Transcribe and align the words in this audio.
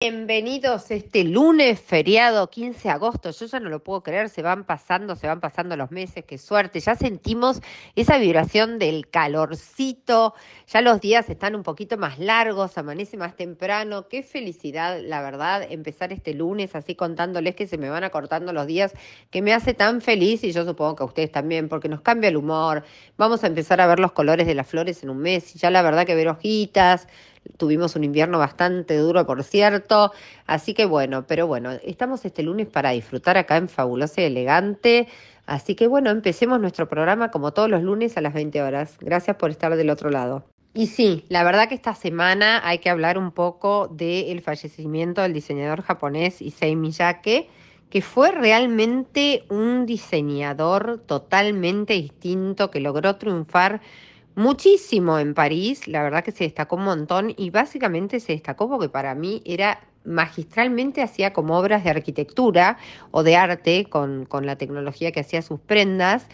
Bienvenidos 0.00 0.92
este 0.92 1.24
lunes 1.24 1.80
feriado 1.80 2.48
15 2.48 2.84
de 2.84 2.90
agosto. 2.90 3.32
Yo 3.32 3.46
ya 3.46 3.58
no 3.58 3.68
lo 3.68 3.82
puedo 3.82 4.04
creer, 4.04 4.28
se 4.28 4.42
van 4.42 4.62
pasando, 4.62 5.16
se 5.16 5.26
van 5.26 5.40
pasando 5.40 5.76
los 5.76 5.90
meses, 5.90 6.24
qué 6.24 6.38
suerte. 6.38 6.78
Ya 6.78 6.94
sentimos 6.94 7.60
esa 7.96 8.16
vibración 8.18 8.78
del 8.78 9.08
calorcito, 9.10 10.34
ya 10.68 10.82
los 10.82 11.00
días 11.00 11.28
están 11.28 11.56
un 11.56 11.64
poquito 11.64 11.98
más 11.98 12.20
largos, 12.20 12.78
amanece 12.78 13.16
más 13.16 13.34
temprano. 13.34 14.06
Qué 14.06 14.22
felicidad, 14.22 15.00
la 15.02 15.20
verdad, 15.20 15.66
empezar 15.68 16.12
este 16.12 16.32
lunes 16.32 16.76
así 16.76 16.94
contándoles 16.94 17.56
que 17.56 17.66
se 17.66 17.76
me 17.76 17.90
van 17.90 18.04
acortando 18.04 18.52
los 18.52 18.68
días, 18.68 18.94
que 19.30 19.42
me 19.42 19.52
hace 19.52 19.74
tan 19.74 20.00
feliz 20.00 20.44
y 20.44 20.52
yo 20.52 20.64
supongo 20.64 20.94
que 20.94 21.02
a 21.02 21.06
ustedes 21.06 21.32
también, 21.32 21.68
porque 21.68 21.88
nos 21.88 22.02
cambia 22.02 22.28
el 22.28 22.36
humor. 22.36 22.84
Vamos 23.16 23.42
a 23.42 23.48
empezar 23.48 23.80
a 23.80 23.88
ver 23.88 23.98
los 23.98 24.12
colores 24.12 24.46
de 24.46 24.54
las 24.54 24.68
flores 24.68 25.02
en 25.02 25.10
un 25.10 25.18
mes 25.18 25.56
y 25.56 25.58
ya 25.58 25.72
la 25.72 25.82
verdad 25.82 26.06
que 26.06 26.14
ver 26.14 26.28
hojitas, 26.28 27.08
Tuvimos 27.56 27.96
un 27.96 28.04
invierno 28.04 28.38
bastante 28.38 28.96
duro, 28.96 29.26
por 29.26 29.42
cierto. 29.42 30.12
Así 30.46 30.74
que 30.74 30.84
bueno, 30.84 31.26
pero 31.26 31.46
bueno, 31.46 31.72
estamos 31.84 32.24
este 32.24 32.42
lunes 32.42 32.66
para 32.66 32.90
disfrutar 32.90 33.36
acá 33.36 33.56
en 33.56 33.68
Fabulosa 33.68 34.20
y 34.20 34.24
Elegante. 34.24 35.08
Así 35.46 35.74
que 35.74 35.88
bueno, 35.88 36.10
empecemos 36.10 36.60
nuestro 36.60 36.88
programa 36.88 37.30
como 37.30 37.52
todos 37.52 37.70
los 37.70 37.82
lunes 37.82 38.16
a 38.16 38.20
las 38.20 38.34
20 38.34 38.62
horas. 38.62 38.96
Gracias 39.00 39.36
por 39.36 39.50
estar 39.50 39.74
del 39.76 39.90
otro 39.90 40.10
lado. 40.10 40.44
Y 40.74 40.86
sí, 40.86 41.24
la 41.28 41.42
verdad 41.42 41.68
que 41.68 41.74
esta 41.74 41.94
semana 41.94 42.60
hay 42.62 42.78
que 42.78 42.90
hablar 42.90 43.18
un 43.18 43.32
poco 43.32 43.88
del 43.88 44.42
fallecimiento 44.42 45.22
del 45.22 45.32
diseñador 45.32 45.82
japonés 45.82 46.42
Issei 46.42 46.76
Miyake, 46.76 47.48
que 47.90 48.02
fue 48.02 48.30
realmente 48.30 49.44
un 49.48 49.86
diseñador 49.86 51.00
totalmente 51.06 51.94
distinto 51.94 52.70
que 52.70 52.80
logró 52.80 53.16
triunfar 53.16 53.80
muchísimo 54.38 55.18
en 55.18 55.34
París, 55.34 55.88
la 55.88 56.02
verdad 56.02 56.24
que 56.24 56.32
se 56.32 56.44
destacó 56.44 56.76
un 56.76 56.84
montón 56.84 57.34
y 57.36 57.50
básicamente 57.50 58.20
se 58.20 58.32
destacó 58.32 58.68
porque 58.68 58.88
para 58.88 59.14
mí 59.14 59.42
era 59.44 59.80
magistralmente 60.04 61.02
hacía 61.02 61.32
como 61.32 61.58
obras 61.58 61.84
de 61.84 61.90
arquitectura 61.90 62.78
o 63.10 63.22
de 63.22 63.36
arte 63.36 63.86
con, 63.90 64.24
con 64.26 64.46
la 64.46 64.56
tecnología 64.56 65.12
que 65.12 65.20
hacía 65.20 65.42
sus 65.42 65.60
prendas. 65.60 66.28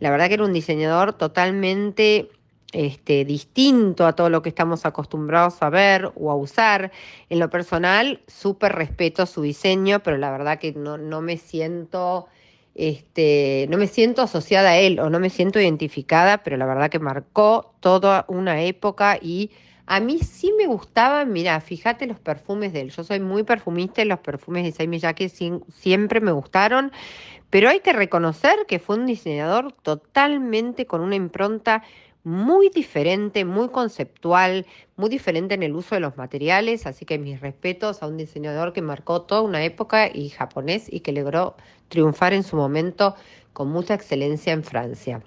La 0.00 0.10
verdad 0.10 0.28
que 0.28 0.34
era 0.34 0.44
un 0.44 0.52
diseñador 0.52 1.14
totalmente 1.14 2.28
este, 2.72 3.24
distinto 3.24 4.06
a 4.06 4.12
todo 4.12 4.28
lo 4.28 4.42
que 4.42 4.50
estamos 4.50 4.84
acostumbrados 4.84 5.62
a 5.62 5.70
ver 5.70 6.12
o 6.14 6.30
a 6.30 6.36
usar. 6.36 6.92
En 7.30 7.38
lo 7.38 7.48
personal, 7.48 8.20
súper 8.26 8.74
respeto 8.74 9.24
su 9.24 9.40
diseño, 9.40 10.02
pero 10.02 10.18
la 10.18 10.30
verdad 10.30 10.58
que 10.58 10.72
no, 10.72 10.98
no 10.98 11.22
me 11.22 11.38
siento 11.38 12.26
este, 12.76 13.66
no 13.70 13.78
me 13.78 13.86
siento 13.86 14.20
asociada 14.20 14.70
a 14.70 14.76
él 14.76 15.00
o 15.00 15.08
no 15.08 15.18
me 15.18 15.30
siento 15.30 15.58
identificada, 15.58 16.42
pero 16.44 16.58
la 16.58 16.66
verdad 16.66 16.90
que 16.90 16.98
marcó 16.98 17.74
toda 17.80 18.26
una 18.28 18.62
época 18.62 19.18
y 19.20 19.50
a 19.86 19.98
mí 20.00 20.18
sí 20.18 20.52
me 20.58 20.66
gustaban, 20.66 21.32
mira, 21.32 21.58
fíjate 21.60 22.06
los 22.06 22.20
perfumes 22.20 22.74
de 22.74 22.82
él. 22.82 22.90
Yo 22.90 23.02
soy 23.02 23.20
muy 23.20 23.44
perfumista 23.44 24.02
y 24.02 24.04
los 24.04 24.18
perfumes 24.18 24.64
de 24.64 24.72
Saimi 24.72 24.98
Jacques 24.98 25.32
siempre 25.72 26.20
me 26.20 26.32
gustaron, 26.32 26.92
pero 27.48 27.70
hay 27.70 27.80
que 27.80 27.94
reconocer 27.94 28.58
que 28.68 28.78
fue 28.78 28.96
un 28.96 29.06
diseñador 29.06 29.72
totalmente 29.72 30.86
con 30.86 31.00
una 31.00 31.14
impronta 31.14 31.82
muy 32.26 32.70
diferente, 32.70 33.44
muy 33.44 33.68
conceptual, 33.68 34.66
muy 34.96 35.08
diferente 35.08 35.54
en 35.54 35.62
el 35.62 35.76
uso 35.76 35.94
de 35.94 36.00
los 36.00 36.16
materiales, 36.16 36.84
así 36.84 37.04
que 37.04 37.18
mis 37.20 37.40
respetos 37.40 38.02
a 38.02 38.08
un 38.08 38.16
diseñador 38.16 38.72
que 38.72 38.82
marcó 38.82 39.22
toda 39.22 39.42
una 39.42 39.62
época 39.62 40.10
y 40.12 40.30
japonés 40.30 40.92
y 40.92 41.00
que 41.00 41.12
logró 41.12 41.54
triunfar 41.88 42.32
en 42.32 42.42
su 42.42 42.56
momento 42.56 43.14
con 43.52 43.68
mucha 43.68 43.94
excelencia 43.94 44.52
en 44.52 44.64
Francia. 44.64 45.22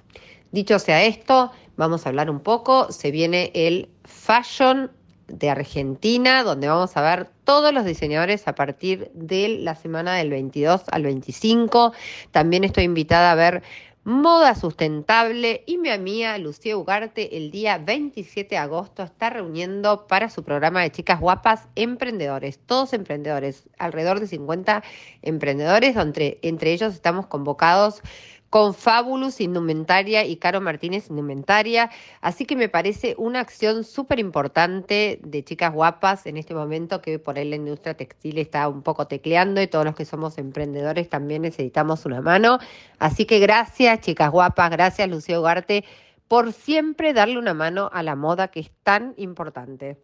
Dicho 0.52 0.78
sea 0.78 1.02
esto, 1.06 1.54
vamos 1.78 2.06
a 2.06 2.10
hablar 2.10 2.30
un 2.30 2.42
poco, 2.42 2.92
se 2.92 3.12
viene 3.12 3.54
el 3.54 3.88
Fashion 4.04 4.92
de 5.30 5.50
Argentina, 5.50 6.44
donde 6.44 6.68
vamos 6.68 6.98
a 6.98 7.02
ver 7.02 7.30
todos 7.46 7.74
los 7.74 7.86
diseñadores 7.86 8.48
a 8.48 8.56
partir 8.56 9.10
de 9.14 9.48
la 9.48 9.76
semana 9.76 10.16
del 10.16 10.32
22 10.32 10.84
al 10.92 11.04
25. 11.04 11.94
También 12.32 12.64
estoy 12.64 12.84
invitada 12.84 13.32
a 13.32 13.36
ver 13.36 13.64
Moda 14.06 14.56
Sustentable 14.56 15.62
y 15.68 15.78
mi 15.78 15.90
amiga 15.90 16.38
Lucía 16.38 16.78
Ugarte 16.78 17.36
el 17.36 17.52
día 17.52 17.78
27 17.78 18.56
de 18.56 18.58
agosto 18.58 19.04
está 19.04 19.30
reuniendo 19.30 20.08
para 20.08 20.30
su 20.30 20.42
programa 20.42 20.82
de 20.82 20.90
chicas 20.90 21.20
guapas 21.20 21.68
emprendedores, 21.76 22.60
todos 22.66 22.94
emprendedores, 22.94 23.68
alrededor 23.78 24.22
de 24.22 24.28
50 24.28 24.84
emprendedores, 25.22 25.96
donde 25.96 26.40
entre 26.44 26.72
ellos 26.72 26.94
estamos 26.94 27.28
convocados 27.28 28.02
con 28.50 28.74
Fabulous 28.74 29.42
Indumentaria 29.42 30.26
y 30.26 30.38
Caro 30.38 30.62
Martínez 30.62 31.10
Indumentaria. 31.10 31.90
Así 32.22 32.46
que 32.46 32.56
me 32.56 32.70
parece 32.70 33.16
una 33.18 33.40
acción 33.40 33.84
súper 33.84 34.20
importante 34.20 35.20
de 35.24 35.44
chicas 35.44 35.74
guapas 35.74 36.26
en 36.26 36.38
este 36.38 36.54
momento 36.54 37.02
que 37.02 37.20
por 37.20 37.38
ahí 37.38 37.48
la 37.48 37.56
industria 37.56 37.96
textil 37.96 38.38
está 38.38 38.68
un 38.68 38.82
poco 38.82 39.08
tecleando 39.08 39.62
y 39.62 39.68
todos 39.68 39.86
los 39.86 39.96
que 39.96 40.06
somos 40.06 40.38
emprendedores 40.38 41.10
también 41.10 41.44
necesitamos 41.44 42.06
una 42.06 42.22
mano. 42.22 42.60
Así 42.98 43.26
que 43.26 43.40
gracias 43.40 44.02
chicas 44.02 44.32
guapas, 44.32 44.70
gracias 44.72 45.10
Lucía 45.10 45.40
Ugarte 45.40 45.84
por 46.28 46.54
siempre 46.54 47.14
darle 47.14 47.40
una 47.40 47.54
mano 47.54 47.90
a 47.92 48.04
la 48.04 48.16
moda 48.16 48.50
que 48.50 48.60
es 48.60 48.72
tan 48.84 49.14
importante. 49.18 49.98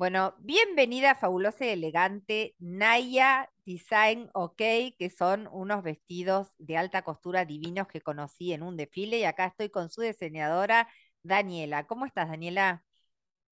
Bueno, 0.00 0.34
bienvenida 0.38 1.14
fabulosa 1.14 1.66
y 1.66 1.68
elegante 1.68 2.54
Naya 2.58 3.50
Design 3.66 4.30
OK, 4.32 4.56
que 4.98 5.10
son 5.14 5.46
unos 5.52 5.82
vestidos 5.82 6.54
de 6.56 6.78
alta 6.78 7.02
costura 7.02 7.44
divinos 7.44 7.86
que 7.86 8.00
conocí 8.00 8.54
en 8.54 8.62
un 8.62 8.78
desfile 8.78 9.18
y 9.18 9.24
acá 9.24 9.44
estoy 9.44 9.68
con 9.68 9.90
su 9.90 10.00
diseñadora 10.00 10.88
Daniela. 11.22 11.86
¿Cómo 11.86 12.06
estás, 12.06 12.30
Daniela? 12.30 12.82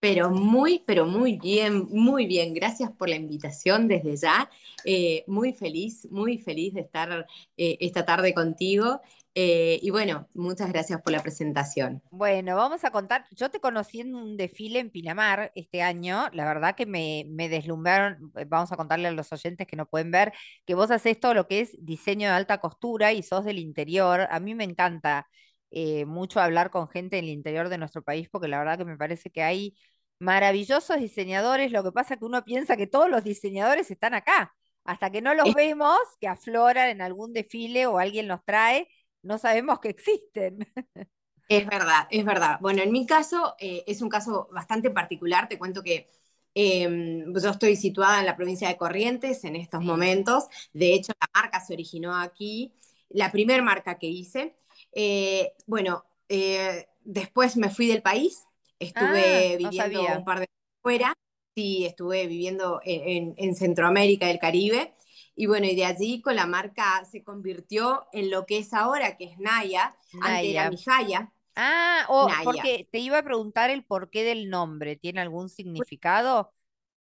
Pero 0.00 0.30
muy, 0.30 0.82
pero 0.86 1.04
muy 1.04 1.36
bien, 1.36 1.86
muy 1.90 2.24
bien. 2.24 2.54
Gracias 2.54 2.92
por 2.92 3.10
la 3.10 3.16
invitación 3.16 3.86
desde 3.86 4.16
ya. 4.16 4.48
Eh, 4.86 5.24
muy 5.26 5.52
feliz, 5.52 6.08
muy 6.10 6.38
feliz 6.38 6.72
de 6.72 6.80
estar 6.80 7.26
eh, 7.58 7.76
esta 7.80 8.06
tarde 8.06 8.32
contigo 8.32 9.02
eh, 9.40 9.78
y 9.82 9.90
bueno, 9.90 10.26
muchas 10.34 10.72
gracias 10.72 11.00
por 11.00 11.12
la 11.12 11.22
presentación. 11.22 12.02
Bueno, 12.10 12.56
vamos 12.56 12.84
a 12.84 12.90
contar, 12.90 13.24
yo 13.30 13.52
te 13.52 13.60
conocí 13.60 14.00
en 14.00 14.16
un 14.16 14.36
desfile 14.36 14.80
en 14.80 14.90
Pinamar 14.90 15.52
este 15.54 15.80
año, 15.80 16.28
la 16.32 16.44
verdad 16.44 16.74
que 16.74 16.86
me, 16.86 17.24
deslumbraron, 17.48 18.32
eh, 18.36 18.46
vamos 18.48 18.72
a 18.72 18.76
contarle 18.76 19.06
a 19.06 19.12
los 19.12 19.32
oyentes 19.32 19.68
que 19.68 19.76
no 19.76 19.86
pueden 19.86 20.10
ver, 20.10 20.32
que 20.66 20.74
vos 20.74 20.90
haces 20.90 21.20
todo 21.20 21.34
lo 21.34 21.46
que 21.46 21.60
es 21.60 21.76
diseño 21.78 22.28
de 22.28 22.34
alta 22.34 22.58
costura 22.58 23.12
y 23.12 23.22
sos 23.22 23.44
del 23.44 23.60
interior, 23.60 24.26
a 24.28 24.40
mí 24.40 24.56
me 24.56 24.64
encanta 24.64 25.28
eh, 25.70 26.04
mucho 26.04 26.40
hablar 26.40 26.70
con 26.70 26.88
gente 26.88 27.14
del 27.14 27.28
interior 27.28 27.68
de 27.68 27.78
nuestro 27.78 28.02
país 28.02 28.28
porque 28.28 28.48
la 28.48 28.58
verdad 28.58 28.76
que 28.76 28.86
me 28.86 28.96
parece 28.96 29.30
que 29.30 29.44
hay 29.44 29.76
maravillosos 30.18 30.98
diseñadores, 30.98 31.70
lo 31.70 31.84
que 31.84 31.92
pasa 31.92 32.16
que 32.16 32.24
uno 32.24 32.42
piensa 32.44 32.76
que 32.76 32.88
todos 32.88 33.08
los 33.08 33.22
diseñadores 33.22 33.88
están 33.92 34.14
acá, 34.14 34.52
hasta 34.82 35.10
que 35.10 35.22
no 35.22 35.32
los 35.34 35.54
vemos, 35.54 35.96
que 36.20 36.26
afloran 36.26 36.88
en 36.88 37.02
algún 37.02 37.32
desfile 37.32 37.86
o 37.86 37.98
alguien 38.00 38.26
los 38.26 38.44
trae 38.44 38.88
no 39.28 39.38
sabemos 39.38 39.78
que 39.78 39.90
existen. 39.90 40.66
Es 41.50 41.64
verdad, 41.64 42.06
es 42.10 42.26
verdad. 42.26 42.58
Bueno, 42.60 42.82
en 42.82 42.92
mi 42.92 43.06
caso 43.06 43.54
eh, 43.58 43.82
es 43.86 44.02
un 44.02 44.10
caso 44.10 44.50
bastante 44.52 44.90
particular. 44.90 45.48
Te 45.48 45.58
cuento 45.58 45.82
que 45.82 46.10
em, 46.52 47.24
yo 47.34 47.48
estoy 47.48 47.74
situada 47.74 48.20
en 48.20 48.26
la 48.26 48.36
provincia 48.36 48.68
de 48.68 48.76
Corrientes 48.76 49.44
en 49.44 49.56
estos 49.56 49.80
momentos. 49.80 50.44
De 50.74 50.92
hecho, 50.92 51.14
la 51.18 51.40
marca 51.40 51.58
se 51.64 51.72
originó 51.72 52.14
aquí, 52.14 52.74
la 53.08 53.32
primera 53.32 53.62
marca 53.62 53.98
que 53.98 54.08
hice. 54.08 54.58
Eh, 54.92 55.54
bueno, 55.66 56.04
eh, 56.28 56.86
después 57.02 57.56
me 57.56 57.70
fui 57.70 57.86
del 57.86 58.02
país, 58.02 58.44
estuve 58.78 59.54
ah, 59.54 59.56
viviendo 59.56 60.02
un 60.18 60.24
par 60.26 60.40
de 60.40 60.42
años 60.42 60.82
fuera, 60.82 61.14
sí, 61.56 61.86
estuve 61.86 62.26
viviendo 62.26 62.82
en, 62.84 63.32
en 63.38 63.54
Centroamérica 63.54 64.26
y 64.26 64.32
el 64.32 64.38
Caribe. 64.38 64.97
Y 65.40 65.46
bueno, 65.46 65.66
y 65.66 65.76
de 65.76 65.84
allí 65.84 66.20
con 66.20 66.34
la 66.34 66.46
marca 66.46 67.04
se 67.04 67.22
convirtió 67.22 68.08
en 68.12 68.28
lo 68.28 68.44
que 68.44 68.58
es 68.58 68.74
ahora, 68.74 69.16
que 69.16 69.26
es 69.26 69.38
Naya, 69.38 69.94
Naya. 70.12 70.34
antes 70.34 70.50
era 70.50 70.70
Mijaya. 70.70 71.32
Ah, 71.54 72.06
oh, 72.08 72.28
porque 72.42 72.88
te 72.90 72.98
iba 72.98 73.18
a 73.18 73.22
preguntar 73.22 73.70
el 73.70 73.84
porqué 73.84 74.24
del 74.24 74.50
nombre, 74.50 74.96
¿tiene 74.96 75.20
algún 75.20 75.48
significado? 75.48 76.52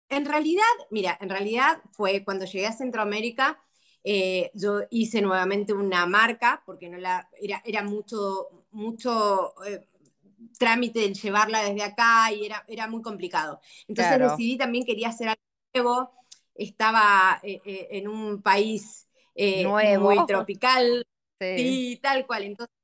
En 0.09 0.25
realidad, 0.25 0.62
mira, 0.91 1.19
en 1.21 1.29
realidad 1.29 1.82
fue 1.93 2.25
cuando 2.25 2.47
llegué 2.47 2.67
a 2.67 2.73
Centroamérica, 2.73 3.62
eh, 4.03 4.50
yo 4.55 4.81
hice 4.91 5.21
nuevamente 5.21 5.75
una 5.75 6.06
marca, 6.06 6.62
porque 6.65 6.88
no 6.88 6.97
la, 6.97 7.29
era, 7.38 7.61
era 7.67 7.82
mucho, 7.82 8.65
mucho 8.71 9.55
eh, 9.67 9.87
trámite 10.59 11.05
el 11.05 11.12
llevarla 11.12 11.62
desde 11.62 11.82
acá 11.82 12.32
y 12.32 12.47
era, 12.47 12.65
era 12.69 12.88
muy 12.88 13.03
complicado. 13.03 13.61
Entonces 13.87 14.19
decidí 14.19 14.56
también, 14.56 14.87
quería 14.87 15.09
hacer 15.09 15.29
algo 15.29 15.41
nuevo, 15.75 16.11
estaba 16.55 17.41
eh, 17.43 17.61
eh, 17.65 17.89
en 17.93 18.09
un 18.09 18.43
país 18.43 19.09
eh, 19.35 19.67
muy 19.99 20.25
tropical 20.27 21.06
y 21.41 21.97
tal 21.97 22.27
cual. 22.27 22.45
Entonces, 22.45 22.75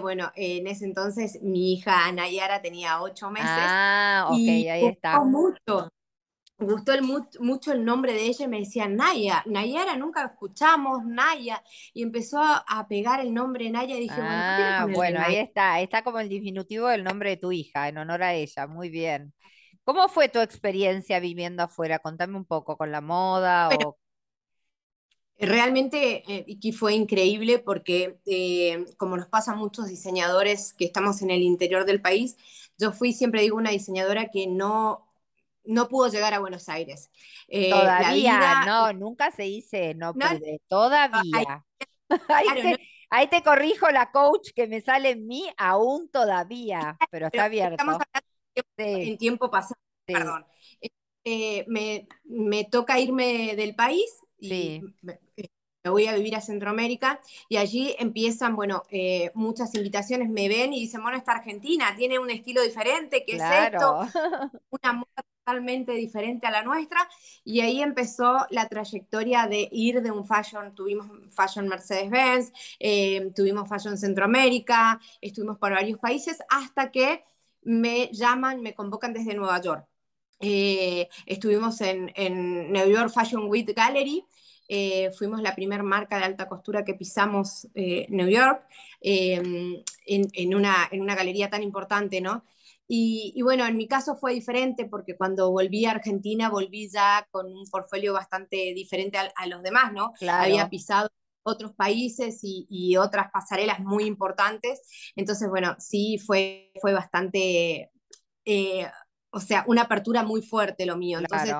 bueno, 0.00 0.32
en 0.34 0.66
ese 0.66 0.84
entonces 0.84 1.38
mi 1.42 1.74
hija 1.74 2.10
Nayara 2.12 2.60
tenía 2.60 3.00
ocho 3.00 3.30
meses. 3.30 3.50
Ah, 3.50 4.26
ok, 4.28 4.36
ahí 4.36 4.86
está. 4.86 5.20
Mucho. 5.20 5.92
gustó 6.58 6.92
mucho 7.40 7.72
el 7.72 7.84
nombre 7.84 8.12
de 8.12 8.26
ella 8.26 8.46
y 8.46 8.48
me 8.48 8.58
decía 8.58 8.88
Naya, 8.88 9.44
Nayara, 9.46 9.96
nunca 9.96 10.24
escuchamos, 10.24 11.04
Naya, 11.04 11.62
y 11.94 12.02
empezó 12.02 12.40
a, 12.42 12.86
pegar 12.88 13.20
el 13.20 13.32
nombre 13.32 13.70
Naya 13.70 13.96
y 13.96 14.00
dije, 14.00 14.16
bueno, 14.16 14.32
ah, 14.32 14.86
bueno, 14.92 15.20
ahí 15.20 15.36
está, 15.36 15.80
está 15.80 16.02
como 16.02 16.18
el 16.18 16.28
diminutivo 16.28 16.88
del 16.88 17.04
nombre 17.04 17.30
de 17.30 17.36
tu 17.36 17.52
hija, 17.52 17.88
en 17.88 17.98
honor 17.98 18.24
a 18.24 18.34
ella, 18.34 18.66
muy 18.66 18.88
bien. 18.88 19.32
¿Cómo 19.88 20.06
fue 20.08 20.28
tu 20.28 20.40
experiencia 20.40 21.18
viviendo 21.18 21.62
afuera? 21.62 21.98
Contame 21.98 22.36
un 22.36 22.44
poco 22.44 22.76
con 22.76 22.92
la 22.92 23.00
moda 23.00 23.70
o... 23.70 23.96
Realmente 25.38 26.22
eh, 26.28 26.72
fue 26.74 26.92
increíble 26.92 27.58
porque, 27.58 28.18
eh, 28.26 28.84
como 28.98 29.16
nos 29.16 29.28
pasa 29.28 29.52
a 29.52 29.56
muchos 29.56 29.88
diseñadores 29.88 30.74
que 30.74 30.84
estamos 30.84 31.22
en 31.22 31.30
el 31.30 31.40
interior 31.40 31.86
del 31.86 32.02
país, 32.02 32.36
yo 32.76 32.92
fui, 32.92 33.14
siempre 33.14 33.40
digo, 33.40 33.56
una 33.56 33.70
diseñadora 33.70 34.28
que 34.28 34.46
no 34.46 35.08
no 35.64 35.88
pudo 35.88 36.08
llegar 36.08 36.34
a 36.34 36.38
Buenos 36.40 36.68
Aires. 36.68 37.10
Eh, 37.46 37.70
todavía, 37.70 38.64
no, 38.66 38.92
nunca 38.92 39.30
se 39.30 39.44
dice 39.44 39.94
no, 39.94 40.12
pude, 40.12 40.60
todavía. 40.68 41.64
ahí, 43.08 43.26
te, 43.28 43.42
corrijo 43.42 43.88
la 43.90 44.10
coach 44.10 44.50
que 44.54 44.66
me 44.66 44.82
sale 44.82 45.12
en 45.12 45.26
mí 45.26 45.48
aún 45.56 46.10
todavía, 46.10 46.98
pero 47.10 47.28
está 47.28 47.44
abierto. 47.44 47.72
Estamos 47.72 48.02
en 48.76 49.18
tiempo 49.18 49.50
pasado, 49.50 49.80
perdón. 50.06 50.46
Eh, 51.24 51.66
me, 51.68 52.64
toca 52.64 52.98
irme 52.98 53.54
del 53.54 53.74
país 53.74 54.06
y 54.38 54.80
me, 55.02 55.20
voy 55.84 56.06
a 56.06 56.14
vivir 56.14 56.36
a 56.36 56.40
Centroamérica 56.40 57.20
y 57.48 57.56
allí 57.56 57.94
empiezan, 57.98 58.56
bueno, 58.56 58.82
eh, 58.90 59.30
muchas 59.34 59.74
invitaciones, 59.74 60.30
me 60.30 60.48
ven 60.48 60.72
y 60.72 60.80
dicen, 60.80 61.02
bueno, 61.02 61.18
esta 61.18 61.32
Argentina 61.32 61.94
tiene 61.96 62.18
un 62.18 62.30
estilo 62.30 62.62
diferente, 62.62 63.24
¿qué 63.26 63.36
es 63.36 63.42
esto? 63.42 64.00
Una 64.70 64.92
moda 64.92 65.24
totalmente 65.44 65.92
diferente 65.92 66.46
a 66.46 66.50
la 66.50 66.62
nuestra 66.62 67.08
y 67.44 67.60
ahí 67.60 67.82
empezó 67.82 68.46
la 68.50 68.68
trayectoria 68.68 69.46
de 69.46 69.68
ir 69.70 70.02
de 70.02 70.10
un 70.10 70.26
fashion, 70.26 70.74
tuvimos 70.74 71.08
fashion 71.30 71.68
Mercedes-Benz, 71.68 72.52
eh, 72.78 73.30
tuvimos 73.34 73.68
fashion 73.68 73.96
Centroamérica, 73.96 75.00
estuvimos 75.20 75.58
por 75.58 75.72
varios 75.72 75.98
países 75.98 76.38
hasta 76.48 76.90
que 76.90 77.24
me 77.62 78.10
llaman, 78.12 78.60
me 78.62 78.74
convocan 78.74 79.12
desde 79.12 79.34
Nueva 79.34 79.60
York. 79.60 79.86
Eh, 80.40 81.08
estuvimos 81.26 81.80
en, 81.80 82.12
en, 82.14 82.72
New 82.72 82.88
York 82.88 83.10
Fashion 83.10 83.48
Week 83.48 83.74
Gallery, 83.74 84.24
eh, 84.68 85.10
fuimos 85.12 85.40
la 85.42 85.54
primera 85.54 85.82
marca 85.82 86.18
de 86.18 86.24
alta 86.24 86.48
costura 86.48 86.84
que 86.84 86.94
pisamos 86.94 87.66
New 87.74 88.28
York 88.28 88.64
en, 89.00 89.82
en, 90.06 90.54
una, 90.54 90.88
en 90.90 91.00
una 91.00 91.14
galería 91.14 91.50
tan 91.50 91.62
importante, 91.62 92.20
¿no? 92.20 92.44
Y, 92.90 93.42
bueno, 93.42 93.66
en 93.66 93.76
mi 93.76 93.86
caso 93.86 94.16
fue 94.16 94.32
diferente 94.32 94.86
porque 94.86 95.14
cuando 95.14 95.50
volví 95.50 95.84
a 95.84 95.90
Argentina 95.90 96.48
volví 96.48 96.88
ya 96.88 97.28
con 97.30 97.46
un 97.46 97.66
portfolio 97.66 98.14
bastante 98.14 98.72
diferente 98.74 99.18
a, 99.18 99.46
los 99.46 99.62
demás, 99.62 99.92
¿no? 99.92 100.14
Había 100.26 100.70
pisado 100.70 101.10
otros 101.42 101.72
países 101.74 102.40
y, 102.42 102.96
otras 102.96 103.30
pasarelas 103.32 103.80
muy 103.80 104.04
importantes. 104.04 104.80
Entonces, 105.16 105.48
bueno, 105.48 105.76
sí 105.78 106.18
fue, 106.18 106.72
fue 106.80 106.92
bastante, 106.92 107.90
eh, 108.44 108.86
o 109.30 109.40
sea, 109.40 109.64
una 109.66 109.82
apertura 109.82 110.22
muy 110.22 110.42
fuerte 110.42 110.86
lo 110.86 110.96
mío. 110.96 111.18
Entonces, 111.18 111.54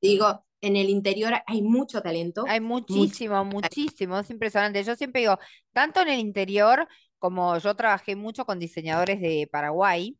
digo, 0.00 0.44
en 0.60 0.76
el 0.76 0.88
interior 0.88 1.34
hay 1.46 1.62
mucho 1.62 2.02
talento. 2.02 2.44
Hay 2.48 2.60
muchísimo, 2.60 3.44
muchísimo, 3.44 4.18
es 4.18 4.30
impresionante. 4.30 4.82
Yo 4.84 4.94
siempre 4.96 5.22
digo, 5.22 5.38
tanto 5.72 6.00
en 6.00 6.08
el 6.08 6.20
interior 6.20 6.88
como 7.18 7.56
yo 7.58 7.74
trabajé 7.76 8.16
mucho 8.16 8.44
con 8.44 8.58
diseñadores 8.58 9.20
de 9.20 9.48
Paraguay, 9.50 10.18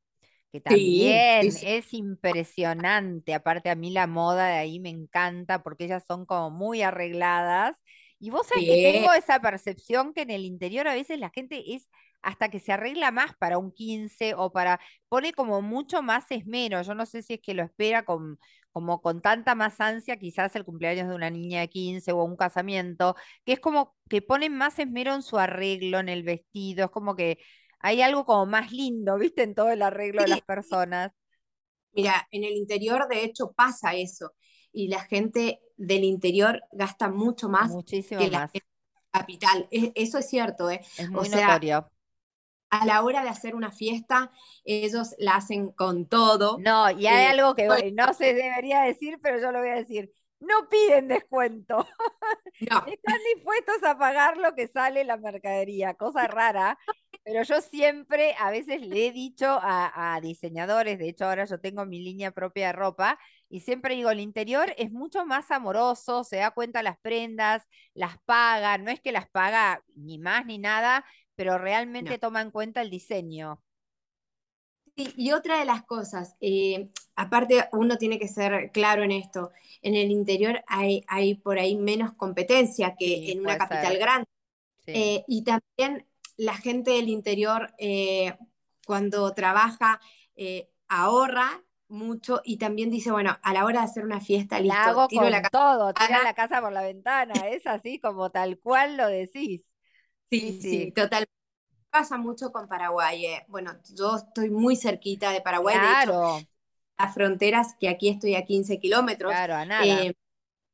que 0.53 0.61
también 0.61 1.53
es 1.63 1.95
impresionante. 1.95 3.35
Aparte 3.35 3.71
a 3.71 3.75
mí 3.75 3.91
la 3.91 4.07
moda 4.07 4.47
de 4.49 4.59
ahí 4.59 4.79
me 4.79 4.91
encanta 4.91 5.63
porque 5.63 5.87
ellas 5.87 6.05
son 6.07 6.27
como 6.27 6.51
muy 6.51 6.83
arregladas. 6.83 7.77
Y 8.23 8.31
vos 8.31 8.47
sabés 8.47 8.67
que 8.67 8.93
tengo 8.93 9.13
esa 9.15 9.41
percepción 9.41 10.15
que 10.15 10.23
en 10.23 10.31
el 10.31 10.45
interior 10.45 10.87
a 10.87 10.95
veces 10.95 11.19
la 11.19 11.31
gente 11.31 11.75
es 11.75 11.89
hasta 12.23 12.51
que 12.51 12.61
se 12.61 12.71
arregla 12.71 13.11
más 13.11 13.35
para 13.37 13.59
un 13.59 13.73
15 13.73 14.35
o 14.37 14.53
para, 14.53 14.79
pone 15.09 15.33
como 15.33 15.61
mucho 15.61 16.03
más 16.03 16.31
esmero. 16.31 16.81
Yo 16.83 16.95
no 16.95 17.05
sé 17.05 17.23
si 17.23 17.35
es 17.35 17.41
que 17.41 17.53
lo 17.53 17.65
espera 17.65 18.05
con, 18.05 18.39
como 18.71 19.03
con 19.03 19.23
tanta 19.23 19.57
más 19.57 19.81
ansia, 19.81 20.19
quizás 20.19 20.55
el 20.55 20.65
cumpleaños 20.65 21.09
de 21.09 21.17
una 21.17 21.31
niña 21.31 21.63
de 21.63 21.69
15 21.69 22.13
o 22.13 22.23
un 22.23 22.37
casamiento, 22.37 23.17
que 23.45 23.55
es 23.55 23.59
como 23.59 23.97
que 24.09 24.23
ponen 24.23 24.57
más 24.57 24.79
esmero 24.79 25.17
en 25.17 25.23
su 25.23 25.37
arreglo, 25.37 25.99
en 25.99 26.09
el 26.09 26.23
vestido, 26.23 26.85
es 26.85 26.91
como 26.93 27.17
que 27.17 27.39
hay 27.81 28.03
algo 28.03 28.25
como 28.25 28.47
más 28.47 28.71
lindo, 28.71 29.19
¿viste? 29.19 29.43
En 29.43 29.57
todo 29.57 29.73
el 29.73 29.83
arreglo 29.83 30.23
de 30.23 30.29
las 30.29 30.43
personas. 30.43 31.11
Mira, 31.91 32.29
en 32.31 32.45
el 32.45 32.53
interior 32.53 33.09
de 33.09 33.25
hecho 33.25 33.51
pasa 33.51 33.95
eso 33.95 34.33
y 34.73 34.89
la 34.89 35.01
gente 35.01 35.61
del 35.77 36.05
interior 36.05 36.63
gasta 36.73 37.09
mucho 37.09 37.49
más 37.49 37.71
Muchísimo 37.71 38.21
que 38.21 38.31
la 38.31 38.51
capital. 39.11 39.69
eso 39.71 40.19
es 40.19 40.29
cierto, 40.29 40.71
¿eh? 40.71 40.81
Es 40.97 41.11
muy 41.11 41.29
notorio. 41.29 41.89
A 42.71 42.87
la 42.87 43.03
hora 43.03 43.23
de 43.23 43.29
hacer 43.29 43.55
una 43.55 43.71
fiesta, 43.71 44.33
ellos 44.65 45.15
la 45.19 45.37
hacen 45.37 45.73
con 45.73 46.07
todo. 46.07 46.59
No, 46.59 46.91
y 46.91 47.07
hay 47.07 47.27
eh, 47.27 47.29
algo 47.29 47.55
que 47.55 47.93
no 47.93 48.15
se 48.15 48.33
debería 48.33 48.83
decir, 48.83 49.19
pero 49.23 49.39
yo 49.39 49.53
lo 49.53 49.59
voy 49.59 49.69
a 49.69 49.75
decir. 49.75 50.11
No 50.41 50.69
piden 50.69 51.07
descuento. 51.07 51.87
No. 52.71 52.87
Están 52.87 53.19
dispuestos 53.35 53.85
a 53.85 53.99
pagar 53.99 54.39
lo 54.39 54.55
que 54.55 54.69
sale 54.69 55.05
la 55.05 55.17
mercadería, 55.19 55.95
cosa 55.95 56.27
rara. 56.27 56.79
Pero 57.25 57.43
yo 57.45 57.61
siempre, 57.61 58.35
a 58.39 58.51
veces 58.51 58.81
le 58.81 59.07
he 59.07 59.13
dicho 59.13 59.47
a, 59.47 60.19
diseñadores, 60.23 60.99
de 60.99 61.09
hecho 61.09 61.27
ahora 61.27 61.45
yo 61.45 61.61
tengo 61.61 61.87
mi 61.87 62.01
línea 62.01 62.33
propia 62.33 62.69
de 62.69 62.73
ropa, 62.73 63.19
y 63.49 63.61
siempre 63.61 63.95
digo, 63.95 64.11
el 64.11 64.21
interior 64.21 64.75
es 64.77 64.91
mucho 64.91 65.25
más 65.25 65.51
amoroso, 65.53 66.25
se 66.25 66.37
da 66.37 66.51
cuenta 66.51 66.83
las 66.83 66.99
prendas, 66.99 67.63
las 67.95 68.19
paga, 68.25 68.77
no 68.79 68.91
es 68.91 69.01
que 69.01 69.13
las 69.13 69.29
paga 69.29 69.85
ni 69.95 70.19
más 70.19 70.47
ni 70.47 70.59
nada, 70.59 71.05
pero 71.37 71.59
realmente 71.59 72.19
toma 72.19 72.41
en 72.41 72.51
cuenta 72.51 72.83
el 72.83 72.91
diseño. 72.91 73.63
y 74.97 75.33
otra 75.33 75.59
de 75.59 75.65
las 75.65 75.85
cosas, 75.85 76.37
eh, 76.41 76.91
aparte 77.15 77.69
uno 77.73 77.97
tiene 77.99 78.19
que 78.19 78.29
ser 78.29 78.71
claro 78.73 79.05
en 79.05 79.13
esto, 79.13 79.53
en 79.81 79.95
el 79.95 80.11
interior 80.11 80.63
hay, 80.67 81.05
hay 81.07 81.35
por 81.37 81.59
ahí 81.59 81.77
menos 81.77 82.15
competencia 82.15 82.97
que 82.99 83.31
en 83.31 83.41
una 83.41 83.59
capital 83.59 83.97
grande. 83.99 84.27
Eh, 84.87 85.23
y 85.29 85.45
también 85.45 86.05
la 86.37 86.55
gente 86.55 86.93
del 86.93 87.09
interior 87.09 87.73
eh, 87.79 88.37
cuando 88.87 89.33
trabaja 89.35 90.01
eh, 90.35 90.71
ahorra 90.89 91.63
mucho 91.89 92.41
y 92.45 92.57
también 92.57 92.91
dice, 92.91 93.11
bueno, 93.11 93.39
a 93.43 93.53
la 93.53 93.65
hora 93.65 93.81
de 93.81 93.87
hacer 93.87 94.05
una 94.05 94.21
fiesta, 94.21 94.59
listo, 94.59 94.75
la 94.75 94.85
hago 94.85 95.09
con 95.09 95.31
la 95.31 95.43
todo, 95.43 95.93
tira 95.93 96.23
la 96.23 96.35
casa 96.35 96.61
por 96.61 96.73
la 96.73 96.83
ventana, 96.83 97.35
es 97.49 97.67
así 97.67 98.01
como 98.01 98.31
tal 98.31 98.59
cual 98.59 98.97
lo 98.97 99.07
decís. 99.07 99.63
Sí, 100.31 100.59
sí, 100.61 100.93
total. 100.93 101.27
Pasa 101.91 102.17
mucho 102.17 102.51
con 102.51 102.67
Paraguay. 102.67 103.27
Eh. 103.27 103.45
Bueno, 103.49 103.73
yo 103.95 104.17
estoy 104.17 104.49
muy 104.49 104.77
cerquita 104.77 105.31
de 105.31 105.43
Paraguay, 105.43 105.77
claro. 105.79 106.13
de 106.13 106.39
hecho, 106.39 106.49
las 106.99 107.15
fronteras, 107.15 107.77
que 107.79 107.91
aquí 107.91 108.09
estoy 108.09 108.35
a 108.35 108.45
15 108.47 108.81
kilómetros. 108.81 109.31
Claro, 109.31 109.55
a 109.55 109.67
nada. 109.67 110.13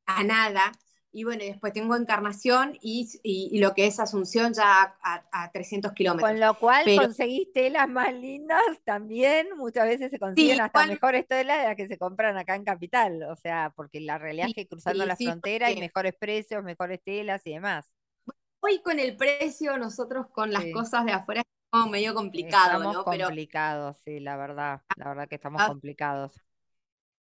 a 0.05 0.23
nada. 0.23 0.71
Y 1.11 1.23
bueno, 1.23 1.43
después 1.43 1.73
tengo 1.73 1.95
Encarnación 1.95 2.77
y, 2.81 3.59
lo 3.59 3.73
que 3.73 3.87
es 3.87 3.99
Asunción 3.99 4.53
ya 4.53 4.95
a, 5.01 5.51
300 5.51 5.91
kilómetros. 5.93 6.29
Con 6.29 6.39
lo 6.39 6.53
cual 6.55 6.85
conseguís 6.97 7.51
telas 7.51 7.89
más 7.89 8.13
lindas 8.13 8.61
también, 8.83 9.47
muchas 9.57 9.87
veces 9.87 10.11
se 10.11 10.19
consiguen 10.19 10.61
hasta 10.61 10.85
mejores 10.85 11.27
telas 11.27 11.59
de 11.59 11.63
las 11.65 11.75
que 11.75 11.87
se 11.87 11.97
compran 11.97 12.37
acá 12.37 12.55
en 12.55 12.63
Capital, 12.63 13.23
o 13.23 13.35
sea, 13.35 13.73
porque 13.75 13.99
la 14.01 14.19
realidad 14.19 14.49
es 14.49 14.53
que 14.53 14.67
cruzando 14.67 15.05
la 15.05 15.15
frontera 15.15 15.67
hay 15.67 15.79
mejores 15.79 16.13
precios, 16.15 16.63
mejores 16.63 17.01
telas 17.03 17.41
y 17.45 17.53
demás. 17.53 17.91
Hoy 18.59 18.81
con 18.81 18.99
el 18.99 19.15
precio, 19.15 19.77
nosotros 19.77 20.27
con 20.27 20.51
las 20.51 20.65
cosas 20.73 21.05
de 21.05 21.13
afuera 21.13 21.41
estamos 21.65 21.89
medio 21.89 22.13
complicados, 22.13 22.85
estamos 22.85 23.03
complicados, 23.03 23.97
sí, 24.05 24.19
la 24.19 24.37
verdad, 24.37 24.81
la 24.95 25.07
verdad 25.07 25.27
que 25.27 25.35
estamos 25.35 25.61
ah. 25.63 25.67
complicados. 25.69 26.33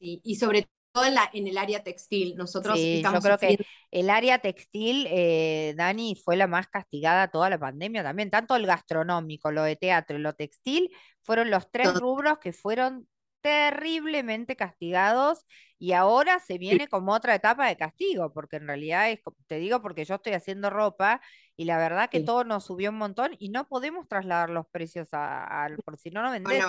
y 0.00 0.36
sobre 0.36 0.66
todo 0.96 1.04
en, 1.32 1.46
el 1.46 1.58
área 1.58 1.84
textil. 1.84 2.36
Nosotros 2.36 2.78
sí, 2.78 3.02
yo 3.02 3.20
creo 3.20 3.38
que 3.38 3.58
el 3.90 4.08
área 4.08 4.38
textil, 4.38 5.06
eh, 5.10 5.74
Dani, 5.76 6.16
fue 6.16 6.36
la 6.36 6.46
más 6.46 6.68
castigada 6.68 7.28
toda 7.28 7.50
la 7.50 7.58
pandemia 7.58 8.02
también. 8.02 8.30
Tanto 8.30 8.56
el 8.56 8.66
gastronómico, 8.66 9.50
lo 9.50 9.62
de 9.62 9.76
teatro 9.76 10.16
y 10.16 10.22
lo 10.22 10.32
textil 10.34 10.90
fueron 11.22 11.50
los 11.50 11.70
tres 11.70 11.92
rubros 11.94 12.38
que 12.38 12.54
fueron 12.54 13.06
terriblemente 13.42 14.56
castigados 14.56 15.44
y 15.78 15.92
ahora 15.92 16.40
se 16.40 16.56
viene 16.56 16.88
como 16.88 17.12
otra 17.12 17.34
etapa 17.34 17.68
de 17.68 17.76
castigo, 17.76 18.32
porque 18.32 18.56
en 18.56 18.66
realidad 18.66 19.10
es, 19.10 19.20
te 19.46 19.58
digo 19.58 19.82
porque 19.82 20.06
yo 20.06 20.14
estoy 20.14 20.32
haciendo 20.32 20.70
ropa 20.70 21.20
y 21.56 21.66
la 21.66 21.76
verdad 21.76 22.08
que 22.08 22.20
todo 22.20 22.44
nos 22.44 22.64
subió 22.64 22.88
un 22.90 22.96
montón 22.96 23.36
y 23.38 23.50
no 23.50 23.68
podemos 23.68 24.08
trasladar 24.08 24.48
los 24.48 24.66
precios 24.66 25.08
al, 25.12 25.76
por 25.84 25.98
si 25.98 26.10
no 26.10 26.22
no 26.22 26.30
vendés. 26.30 26.64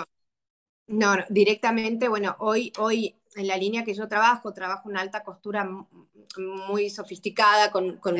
No, 0.88 1.14
directamente, 1.28 2.08
bueno, 2.08 2.36
hoy, 2.40 2.72
hoy 2.78 3.14
en 3.36 3.46
la 3.46 3.56
línea 3.56 3.84
que 3.84 3.94
yo 3.94 4.08
trabajo, 4.08 4.52
trabajo 4.52 4.88
una 4.88 5.00
alta 5.00 5.22
costura 5.22 5.68
muy 6.36 6.90
sofisticada, 6.90 7.70
con, 7.70 7.98
con, 7.98 8.16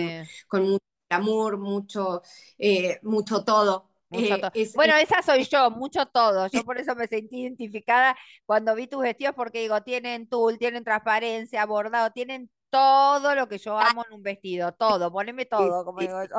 mucho 0.63 0.85
amor, 1.09 1.59
mucho, 1.59 2.23
eh, 2.59 2.99
mucho 3.03 3.45
todo. 3.45 3.89
Mucho 4.11 4.39
todo. 4.39 4.51
Bueno, 4.75 4.97
esa 4.97 5.23
soy 5.23 5.45
yo, 5.45 5.71
mucho 5.71 6.07
todo. 6.07 6.47
Yo 6.49 6.65
por 6.65 6.79
eso 6.79 6.95
me 6.95 7.07
sentí 7.07 7.43
identificada 7.43 8.17
cuando 8.47 8.75
vi 8.75 8.87
tus 8.87 9.03
vestidos, 9.03 9.35
porque 9.35 9.61
digo, 9.61 9.83
tienen 9.83 10.29
tul, 10.29 10.59
tienen 10.59 10.85
transparencia, 10.85 11.67
bordado, 11.67 12.13
tienen 12.13 12.51
todo 12.71 13.35
lo 13.35 13.49
que 13.49 13.59
yo 13.59 13.79
amo 13.79 14.05
en 14.07 14.15
un 14.17 14.23
vestido, 14.23 14.73
todo, 14.73 15.11
poneme 15.11 15.47
todo, 15.47 15.85
como 15.85 16.01
digo 16.01 16.23
yo. 16.25 16.37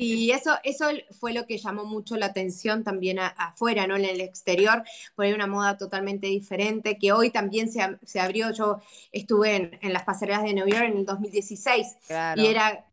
Y 0.00 0.30
eso, 0.30 0.56
eso 0.62 0.86
fue 1.18 1.32
lo 1.32 1.44
que 1.44 1.58
llamó 1.58 1.84
mucho 1.84 2.16
la 2.16 2.26
atención 2.26 2.84
también 2.84 3.18
afuera, 3.18 3.86
¿no? 3.88 3.96
En 3.96 4.04
el 4.04 4.20
exterior, 4.20 4.84
por 5.16 5.26
una 5.26 5.48
moda 5.48 5.76
totalmente 5.76 6.28
diferente, 6.28 6.98
que 6.98 7.10
hoy 7.10 7.30
también 7.30 7.70
se, 7.70 7.80
se 8.04 8.20
abrió. 8.20 8.52
Yo 8.52 8.80
estuve 9.10 9.56
en, 9.56 9.78
en, 9.82 9.92
las 9.92 10.04
pasarelas 10.04 10.44
de 10.44 10.54
New 10.54 10.68
York 10.68 10.84
en 10.84 10.98
el 10.98 11.04
2016 11.04 11.96
y 12.36 12.46
era 12.46 12.86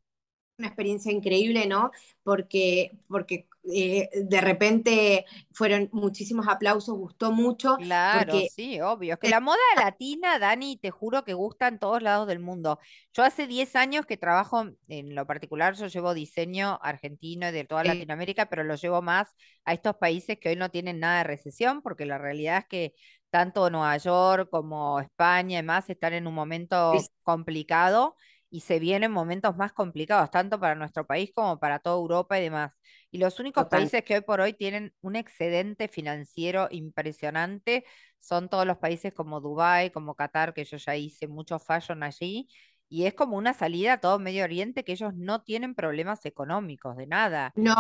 una 0.57 0.67
experiencia 0.67 1.11
increíble, 1.11 1.67
¿no? 1.67 1.91
Porque, 2.23 2.97
porque 3.07 3.47
eh, 3.73 4.09
de 4.13 4.41
repente 4.41 5.25
fueron 5.51 5.89
muchísimos 5.91 6.47
aplausos, 6.47 6.97
gustó 6.97 7.31
mucho. 7.31 7.75
Claro, 7.77 8.33
sí, 8.55 8.79
obvio. 8.81 9.13
Es 9.13 9.19
que 9.19 9.29
la 9.29 9.39
moda 9.39 9.57
latina, 9.75 10.39
Dani, 10.39 10.77
te 10.77 10.91
juro 10.91 11.23
que 11.23 11.33
gusta 11.33 11.67
en 11.67 11.79
todos 11.79 12.01
lados 12.01 12.27
del 12.27 12.39
mundo. 12.39 12.79
Yo 13.13 13.23
hace 13.23 13.47
10 13.47 13.75
años 13.75 14.05
que 14.05 14.17
trabajo, 14.17 14.65
en 14.87 15.15
lo 15.15 15.25
particular, 15.25 15.75
yo 15.75 15.87
llevo 15.87 16.13
diseño 16.13 16.79
argentino 16.81 17.49
y 17.49 17.51
de 17.51 17.65
toda 17.65 17.83
Latinoamérica, 17.83 18.45
pero 18.47 18.63
lo 18.63 18.75
llevo 18.75 19.01
más 19.01 19.35
a 19.65 19.73
estos 19.73 19.95
países 19.95 20.37
que 20.39 20.49
hoy 20.49 20.55
no 20.55 20.69
tienen 20.69 20.99
nada 20.99 21.19
de 21.19 21.23
recesión, 21.25 21.81
porque 21.81 22.05
la 22.05 22.17
realidad 22.17 22.59
es 22.59 22.65
que 22.67 22.93
tanto 23.29 23.69
Nueva 23.69 23.97
York 23.97 24.49
como 24.49 24.99
España 25.01 25.59
y 25.59 25.63
más 25.63 25.89
están 25.89 26.13
en 26.13 26.27
un 26.27 26.33
momento 26.33 26.93
complicado 27.23 28.15
y 28.55 28.61
se 28.61 28.79
vienen 28.79 29.11
momentos 29.11 29.57
más 29.57 29.73
complicados, 29.73 30.31
tanto 30.31 30.57
para 30.57 30.75
nuestro 30.75 31.05
país 31.05 31.29
como 31.35 31.59
para 31.59 31.79
toda 31.79 31.97
Europa 31.97 32.39
y 32.39 32.43
demás. 32.43 32.71
Y 33.11 33.17
los 33.17 33.37
únicos 33.41 33.65
países 33.65 34.01
que 34.05 34.15
hoy 34.15 34.21
por 34.21 34.39
hoy 34.39 34.53
tienen 34.53 34.93
un 35.01 35.17
excedente 35.17 35.89
financiero 35.89 36.69
impresionante 36.71 37.83
son 38.17 38.47
todos 38.47 38.65
los 38.65 38.77
países 38.77 39.13
como 39.13 39.41
Dubái, 39.41 39.89
como 39.89 40.15
Qatar, 40.15 40.53
que 40.53 40.63
yo 40.63 40.77
ya 40.77 40.95
hice 40.95 41.27
mucho 41.27 41.59
fashion 41.59 42.01
allí, 42.01 42.47
y 42.87 43.07
es 43.07 43.13
como 43.13 43.35
una 43.35 43.53
salida 43.53 43.93
a 43.93 43.99
todo 43.99 44.19
Medio 44.19 44.45
Oriente 44.45 44.85
que 44.85 44.93
ellos 44.93 45.13
no 45.13 45.41
tienen 45.41 45.75
problemas 45.75 46.25
económicos 46.25 46.95
de 46.95 47.07
nada. 47.07 47.51
No, 47.57 47.75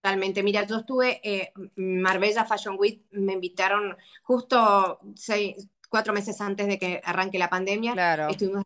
totalmente. 0.00 0.44
Mira, 0.44 0.64
yo 0.68 0.76
estuve 0.76 1.20
eh, 1.24 1.52
Marbella 1.74 2.44
Fashion 2.44 2.76
Week, 2.78 3.04
me 3.10 3.32
invitaron 3.32 3.96
justo 4.22 5.00
seis, 5.16 5.68
cuatro 5.88 6.12
meses 6.12 6.40
antes 6.40 6.68
de 6.68 6.78
que 6.78 7.00
arranque 7.02 7.40
la 7.40 7.50
pandemia. 7.50 7.92
Claro. 7.92 8.28
Estuvimos 8.28 8.62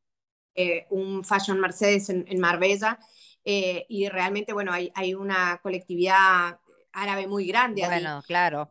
eh, 0.63 0.87
un 0.91 1.25
Fashion 1.25 1.61
Mercedes 1.61 2.11
en 2.11 2.41
Marbella 2.41 2.99
eh, 3.45 3.87
y 3.89 4.09
realmente, 4.09 4.53
bueno, 4.53 4.73
hay, 4.73 4.93
hay, 4.95 5.15
una 5.15 5.59
colectividad 5.63 6.59
árabe 6.93 7.27
muy 7.27 7.47
grande. 7.47 7.85
Bueno, 7.87 8.23
claro. 8.27 8.71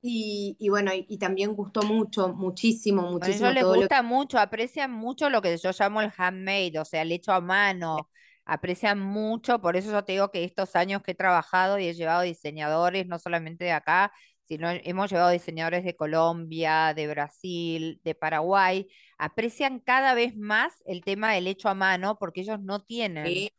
Y, 0.00 0.56
y, 0.60 0.68
bueno, 0.68 0.92
y, 0.94 1.18
también 1.18 1.54
gustó 1.54 1.82
mucho, 1.82 2.28
muchísimo, 2.28 3.02
muchísimo. 3.02 3.46
A 3.46 3.50
ellos 3.50 3.54
les 3.54 3.80
gusta 3.80 4.02
mucho, 4.02 4.38
aprecian 4.38 4.92
mucho 4.92 5.28
lo 5.30 5.42
que 5.42 5.56
yo 5.56 5.70
llamo 5.76 6.00
el 6.00 6.12
handmade, 6.16 6.78
o 6.78 6.84
sea, 6.84 7.02
el 7.02 7.12
hecho 7.12 7.32
a 7.32 7.40
mano. 7.40 8.10
Aprecian 8.44 9.00
mucho, 9.00 9.60
por 9.60 9.76
eso 9.76 9.90
yo 9.90 10.04
te 10.04 10.12
digo 10.12 10.30
que 10.30 10.44
estos 10.44 10.74
años 10.76 11.02
que 11.02 11.10
he 11.10 11.14
trabajado 11.14 11.78
y 11.78 11.86
he 11.86 11.94
llevado 11.94 12.22
diseñadores, 12.22 13.06
no 13.06 13.18
solamente 13.18 13.64
de 13.64 13.72
acá, 13.72 14.12
sino 14.44 14.70
hemos 14.70 15.10
llevado 15.10 15.30
diseñadores 15.30 15.84
de 15.84 15.96
Colombia, 15.96 16.94
de 16.94 17.06
Brasil, 17.08 18.00
de 18.04 18.14
Paraguay, 18.14 18.88
aprecian 19.18 19.80
cada 19.80 20.14
vez 20.14 20.36
más 20.36 20.72
el 20.86 21.02
tema 21.04 21.32
del 21.32 21.46
hecho 21.46 21.68
a 21.68 21.74
mano 21.74 22.18
porque 22.18 22.40
ellos 22.40 22.60
no 22.60 22.80
tienen. 22.80 23.50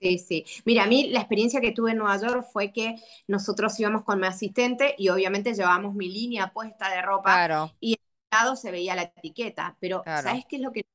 Sí, 0.00 0.18
sí. 0.18 0.44
Mira, 0.64 0.84
a 0.84 0.86
mí 0.86 1.08
la 1.08 1.18
experiencia 1.18 1.60
que 1.60 1.72
tuve 1.72 1.90
en 1.90 1.98
Nueva 1.98 2.18
York 2.18 2.46
fue 2.52 2.72
que 2.72 2.96
nosotros 3.26 3.78
íbamos 3.80 4.04
con 4.04 4.20
mi 4.20 4.28
asistente 4.28 4.94
y 4.96 5.08
obviamente 5.08 5.54
llevábamos 5.54 5.94
mi 5.94 6.08
línea 6.08 6.52
puesta 6.52 6.88
de 6.90 7.02
ropa 7.02 7.74
y 7.80 7.94
al 8.30 8.38
lado 8.38 8.56
se 8.56 8.70
veía 8.70 8.94
la 8.94 9.02
etiqueta, 9.02 9.76
pero 9.80 10.04
¿sabes 10.04 10.44
qué 10.48 10.56
es 10.56 10.62
lo 10.62 10.70
que 10.70 10.86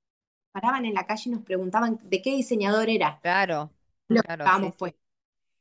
paraban 0.53 0.85
en 0.85 0.93
la 0.93 1.05
calle 1.05 1.23
y 1.25 1.29
nos 1.31 1.43
preguntaban 1.43 1.99
de 2.03 2.21
qué 2.21 2.31
diseñador 2.31 2.89
era? 2.89 3.19
Claro. 3.21 3.71
Lo 4.07 4.21
claro, 4.21 4.73
pues. 4.77 4.93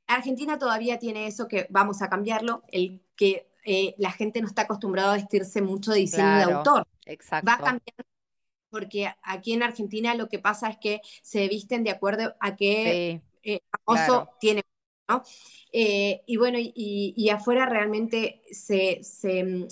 Argentina 0.07 0.59
todavía 0.59 0.99
tiene 0.99 1.27
eso 1.27 1.49
que 1.49 1.67
vamos 1.71 2.03
a 2.03 2.09
cambiarlo, 2.09 2.63
el 2.69 3.01
que 3.17 3.51
eh, 3.65 3.95
la 3.99 4.11
gente 4.13 4.41
no 4.41 4.47
está 4.47 4.63
acostumbrada 4.63 5.13
a 5.13 5.17
vestirse 5.17 5.63
mucho 5.63 5.93
de 5.93 6.01
diseño 6.01 6.37
de 6.37 6.43
autor. 6.43 6.87
Exacto. 7.07 7.47
Va 7.49 7.55
a 7.55 7.59
cambiar 7.59 8.07
porque 8.73 9.15
aquí 9.23 9.53
en 9.53 9.63
Argentina 9.63 10.15
lo 10.15 10.31
que 10.31 10.39
pasa 10.39 10.71
es 10.71 10.79
que 10.79 11.03
se 11.21 11.47
visten 11.47 11.85
de 11.85 11.91
acuerdo 11.91 12.35
a 12.41 12.57
qué 12.57 13.21
eh, 13.43 13.61
famoso 13.85 14.31
tiene, 14.41 14.63
¿no? 15.07 15.23
Eh, 15.73 16.23
y 16.27 16.39
bueno, 16.39 16.57
y, 16.59 17.29
afuera 17.29 17.67
realmente 17.67 18.41
se, 18.51 19.01
se, 19.05 19.69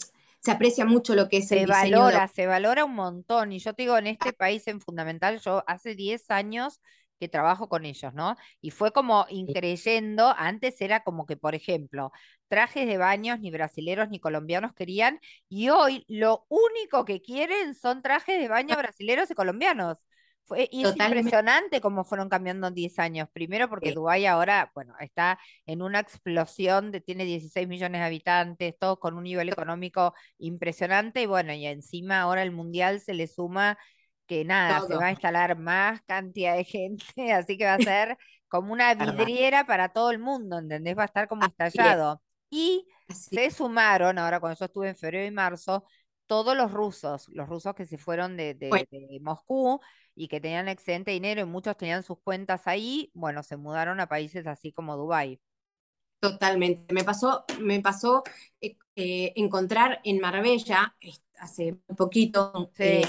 aprecia 0.52 0.84
mucho 0.84 1.14
lo 1.14 1.30
que 1.30 1.38
es 1.38 1.48
se 1.48 1.62
el 1.62 1.66
valora, 1.66 2.28
se 2.28 2.46
valora 2.46 2.84
un 2.84 2.94
montón. 2.94 3.52
Y 3.52 3.58
yo 3.58 3.72
te 3.72 3.84
digo, 3.84 3.96
en 3.96 4.06
este 4.06 4.34
país 4.34 4.66
en 4.68 4.82
fundamental, 4.82 5.40
yo 5.40 5.64
hace 5.66 5.94
10 5.94 6.30
años 6.30 6.82
que 7.20 7.28
trabajo 7.28 7.68
con 7.68 7.84
ellos, 7.84 8.14
¿no? 8.14 8.36
Y 8.60 8.70
fue 8.70 8.92
como 8.92 9.26
increyendo, 9.28 10.34
antes 10.36 10.80
era 10.80 11.04
como 11.04 11.26
que, 11.26 11.36
por 11.36 11.54
ejemplo, 11.54 12.10
trajes 12.48 12.86
de 12.86 12.96
baños 12.98 13.38
ni 13.40 13.50
brasileros 13.50 14.08
ni 14.08 14.18
colombianos 14.18 14.72
querían, 14.74 15.20
y 15.48 15.68
hoy 15.68 16.04
lo 16.08 16.46
único 16.48 17.04
que 17.04 17.20
quieren 17.22 17.74
son 17.74 18.02
trajes 18.02 18.40
de 18.40 18.48
baño 18.48 18.76
brasileros 18.76 19.30
y 19.30 19.34
colombianos. 19.34 19.98
Fue, 20.44 20.68
y 20.72 20.82
es 20.82 20.96
impresionante 20.96 21.80
cómo 21.80 22.02
fueron 22.02 22.28
cambiando 22.28 22.66
en 22.66 22.74
10 22.74 22.98
años. 22.98 23.28
Primero 23.32 23.68
porque 23.68 23.92
Dubái 23.92 24.26
ahora, 24.26 24.72
bueno, 24.74 24.94
está 24.98 25.38
en 25.64 25.80
una 25.80 26.00
explosión, 26.00 26.90
de, 26.90 27.00
tiene 27.00 27.24
16 27.24 27.68
millones 27.68 28.00
de 28.00 28.06
habitantes, 28.06 28.74
todos 28.76 28.98
con 28.98 29.14
un 29.16 29.22
nivel 29.22 29.48
económico 29.48 30.12
impresionante. 30.38 31.22
Y 31.22 31.26
bueno, 31.26 31.52
y 31.52 31.66
encima 31.66 32.22
ahora 32.22 32.42
el 32.42 32.50
mundial 32.50 33.00
se 33.00 33.14
le 33.14 33.28
suma 33.28 33.78
que 34.30 34.44
nada, 34.44 34.86
se 34.86 34.94
va 34.94 35.06
a 35.06 35.10
instalar 35.10 35.58
más 35.58 36.02
cantidad 36.02 36.54
de 36.54 36.62
gente, 36.62 37.02
así 37.32 37.58
que 37.58 37.64
va 37.64 37.74
a 37.74 37.78
ser 38.14 38.16
como 38.46 38.72
una 38.72 38.94
vidriera 38.94 39.66
para 39.66 39.88
todo 39.88 40.12
el 40.12 40.20
mundo, 40.20 40.58
¿entendés? 40.58 40.96
Va 40.96 41.02
a 41.02 41.06
estar 41.06 41.26
como 41.26 41.44
estallado. 41.44 42.22
Y 42.48 42.86
se 43.08 43.50
sumaron, 43.50 44.18
ahora 44.18 44.38
cuando 44.38 44.56
yo 44.56 44.66
estuve 44.66 44.88
en 44.88 44.96
febrero 44.96 45.26
y 45.26 45.32
marzo, 45.32 45.84
todos 46.26 46.56
los 46.56 46.70
rusos, 46.70 47.28
los 47.30 47.48
rusos 47.48 47.74
que 47.74 47.86
se 47.86 47.98
fueron 47.98 48.36
de, 48.36 49.18
Moscú 49.20 49.80
y 50.14 50.28
que 50.28 50.40
tenían 50.40 50.68
excedente 50.68 51.10
dinero 51.10 51.40
y 51.40 51.44
muchos 51.44 51.76
tenían 51.76 52.04
sus 52.04 52.20
cuentas 52.20 52.68
ahí, 52.68 53.10
bueno, 53.14 53.42
se 53.42 53.56
mudaron 53.56 53.98
a 53.98 54.06
países 54.06 54.46
así 54.46 54.72
como 54.72 54.96
Dubái. 54.96 55.40
Totalmente. 56.20 56.94
Me 56.94 57.02
pasó, 57.02 57.44
me 57.60 57.80
pasó 57.80 58.22
eh, 58.60 58.76
eh, 58.94 59.32
encontrar 59.34 60.00
en 60.04 60.20
Marbella, 60.20 60.94
hace 61.40 61.78
poquito, 61.96 62.70
eh, 62.78 63.02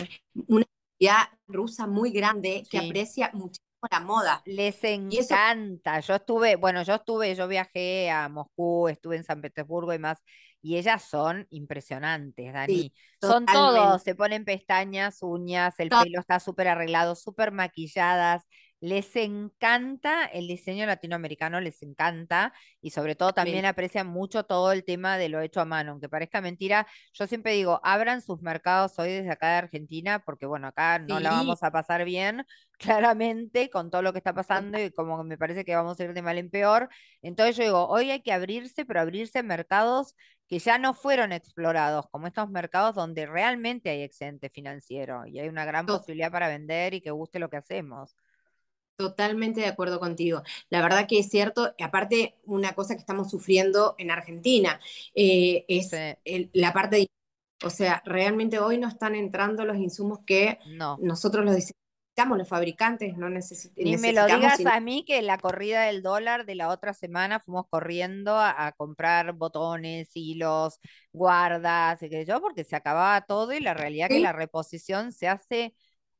una 0.47 0.65
comunidad 1.01 1.27
rusa 1.47 1.87
muy 1.87 2.11
grande 2.11 2.63
que 2.69 2.77
aprecia 2.77 3.31
muchísimo 3.33 3.67
la 3.89 3.99
moda. 3.99 4.41
Les 4.45 4.83
encanta. 4.83 5.99
Yo 5.99 6.15
estuve, 6.15 6.55
bueno, 6.55 6.83
yo 6.83 6.95
estuve, 6.95 7.33
yo 7.35 7.47
viajé 7.47 8.11
a 8.11 8.29
Moscú, 8.29 8.87
estuve 8.87 9.17
en 9.17 9.23
San 9.23 9.41
Petersburgo 9.41 9.93
y 9.93 9.99
más, 9.99 10.19
y 10.61 10.77
ellas 10.77 11.03
son 11.03 11.47
impresionantes, 11.49 12.53
Dani. 12.53 12.93
son 13.19 13.45
todos, 13.45 14.03
se 14.03 14.15
ponen 14.15 14.45
pestañas, 14.45 15.21
uñas, 15.21 15.79
el 15.79 15.89
pelo 15.89 16.19
está 16.19 16.39
súper 16.39 16.67
arreglado, 16.67 17.15
súper 17.15 17.51
maquilladas. 17.51 18.43
Les 18.79 19.15
encanta 19.15 20.25
el 20.25 20.47
diseño 20.47 20.87
latinoamericano, 20.87 21.61
les 21.61 21.83
encanta 21.83 22.51
y 22.81 22.89
sobre 22.89 23.13
todo 23.13 23.31
también 23.31 23.63
aprecian 23.65 24.07
mucho 24.07 24.43
todo 24.43 24.71
el 24.71 24.83
tema 24.83 25.19
de 25.19 25.29
lo 25.29 25.39
hecho 25.39 25.61
a 25.61 25.65
mano, 25.65 25.91
aunque 25.91 26.09
parezca 26.09 26.41
mentira. 26.41 26.87
Yo 27.13 27.27
siempre 27.27 27.53
digo, 27.53 27.79
abran 27.83 28.23
sus 28.23 28.41
mercados 28.41 28.97
hoy 28.97 29.11
desde 29.11 29.29
acá 29.29 29.49
de 29.49 29.57
Argentina, 29.57 30.23
porque 30.25 30.47
bueno, 30.47 30.65
acá 30.65 30.97
no 30.97 31.19
la 31.19 31.29
vamos 31.29 31.61
a 31.61 31.69
pasar 31.69 32.05
bien, 32.05 32.43
claramente, 32.79 33.69
con 33.69 33.91
todo 33.91 34.01
lo 34.01 34.13
que 34.13 34.17
está 34.17 34.33
pasando 34.33 34.81
y 34.81 34.89
como 34.89 35.23
me 35.23 35.37
parece 35.37 35.63
que 35.63 35.75
vamos 35.75 35.99
a 35.99 36.03
ir 36.03 36.13
de 36.15 36.23
mal 36.23 36.39
en 36.39 36.49
peor. 36.49 36.89
Entonces 37.21 37.57
yo 37.57 37.63
digo, 37.63 37.87
hoy 37.87 38.09
hay 38.09 38.23
que 38.23 38.33
abrirse, 38.33 38.83
pero 38.83 38.99
abrirse 38.99 39.43
mercados 39.43 40.15
que 40.51 40.59
ya 40.59 40.77
no 40.77 40.93
fueron 40.93 41.31
explorados, 41.31 42.09
como 42.09 42.27
estos 42.27 42.49
mercados 42.49 42.93
donde 42.93 43.25
realmente 43.25 43.89
hay 43.89 44.01
excedente 44.01 44.49
financiero 44.49 45.25
y 45.25 45.39
hay 45.39 45.47
una 45.47 45.63
gran 45.63 45.85
posibilidad 45.85 46.29
para 46.29 46.49
vender 46.49 46.93
y 46.93 46.99
que 46.99 47.09
guste 47.09 47.39
lo 47.39 47.49
que 47.49 47.55
hacemos. 47.55 48.17
Totalmente 48.97 49.61
de 49.61 49.67
acuerdo 49.67 50.01
contigo. 50.01 50.43
La 50.69 50.81
verdad 50.81 51.07
que 51.07 51.19
es 51.19 51.29
cierto, 51.29 51.73
aparte 51.81 52.37
una 52.43 52.73
cosa 52.73 52.95
que 52.95 52.99
estamos 52.99 53.31
sufriendo 53.31 53.95
en 53.97 54.11
Argentina 54.11 54.77
eh, 55.15 55.63
es 55.69 55.89
la 56.51 56.73
parte 56.73 56.97
de... 56.97 57.11
O 57.63 57.69
sea, 57.69 58.03
realmente 58.05 58.59
hoy 58.59 58.77
no 58.77 58.89
están 58.89 59.15
entrando 59.15 59.63
los 59.63 59.77
insumos 59.77 60.19
que 60.25 60.59
nosotros 60.99 61.45
los 61.45 61.55
necesitamos, 62.11 62.37
los 62.37 62.49
fabricantes 62.49 63.17
no 63.17 63.29
necesitamos. 63.29 63.89
Ni 63.89 63.97
me 63.97 64.13
lo 64.13 64.25
digas 64.25 64.65
a 64.65 64.79
mí 64.79 65.05
que 65.05 65.21
la 65.21 65.37
corrida 65.37 65.83
del 65.83 66.03
dólar 66.03 66.45
de 66.45 66.55
la 66.55 66.69
otra 66.69 66.93
semana 66.93 67.39
fuimos 67.39 67.65
corriendo 67.69 68.37
a, 68.37 68.73
comprar 68.77 69.33
botones, 69.33 70.09
hilos, 70.13 70.79
guardas, 71.13 72.01
y 72.03 72.09
que 72.09 72.25
yo, 72.25 72.41
porque 72.41 72.63
se 72.63 72.75
acababa 72.75 73.21
todo 73.21 73.53
y 73.53 73.59
la 73.59 73.73
realidad 73.73 74.09
que 74.09 74.19
la 74.19 74.33
reposición 74.33 75.13
se 75.13 75.27
hace 75.27 75.73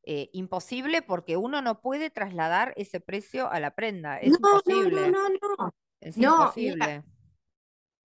eh, 0.03 0.29
imposible 0.33 1.01
porque 1.01 1.37
uno 1.37 1.61
no 1.61 1.81
puede 1.81 2.09
trasladar 2.09 2.73
ese 2.77 3.01
precio 3.01 3.51
a 3.51 3.59
la 3.59 3.75
prenda. 3.75 4.17
Es 4.17 4.29
imposible. 4.29 5.11
No, 5.11 5.29
no, 5.29 5.37
no, 5.57 5.73
Es 5.99 6.17
imposible. 6.17 7.03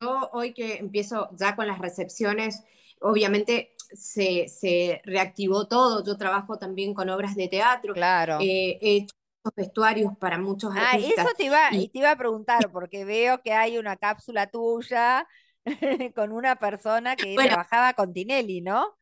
yo 0.01 0.29
hoy 0.33 0.53
que 0.53 0.77
empiezo 0.77 1.31
ya 1.39 1.55
con 1.55 1.69
las 1.69 1.79
recepciones, 1.79 2.65
obviamente 3.01 3.76
se, 3.95 4.49
se 4.49 5.01
reactivó 5.05 5.69
todo. 5.69 6.05
Yo 6.05 6.17
trabajo 6.17 6.59
también 6.59 6.95
con 6.95 7.09
obras 7.11 7.35
de 7.37 7.49
teatro. 7.49 7.95
Claro. 7.95 8.39
Eh, 8.41 8.79
he 8.81 8.97
hecho 8.99 9.15
vestuarios 9.57 10.13
para 10.19 10.39
muchos 10.39 10.73
Ah, 10.77 10.93
artistas. 10.93 11.27
eso 11.27 11.35
te 11.37 11.45
iba, 11.45 11.71
Y 11.73 11.89
te 11.89 11.99
iba 12.01 12.11
a 12.11 12.17
preguntar, 12.17 12.71
porque 12.73 13.05
veo 13.05 13.41
que 13.43 13.53
hay 13.53 13.79
una 13.79 13.97
cápsula 13.97 14.49
tuya 14.51 15.27
con 16.15 16.33
una 16.33 16.57
persona 16.57 17.17
que 17.17 17.35
bueno, 17.35 17.49
trabajaba 17.49 17.95
con 17.95 18.13
Tinelli, 18.13 18.61
¿no? 18.61 18.97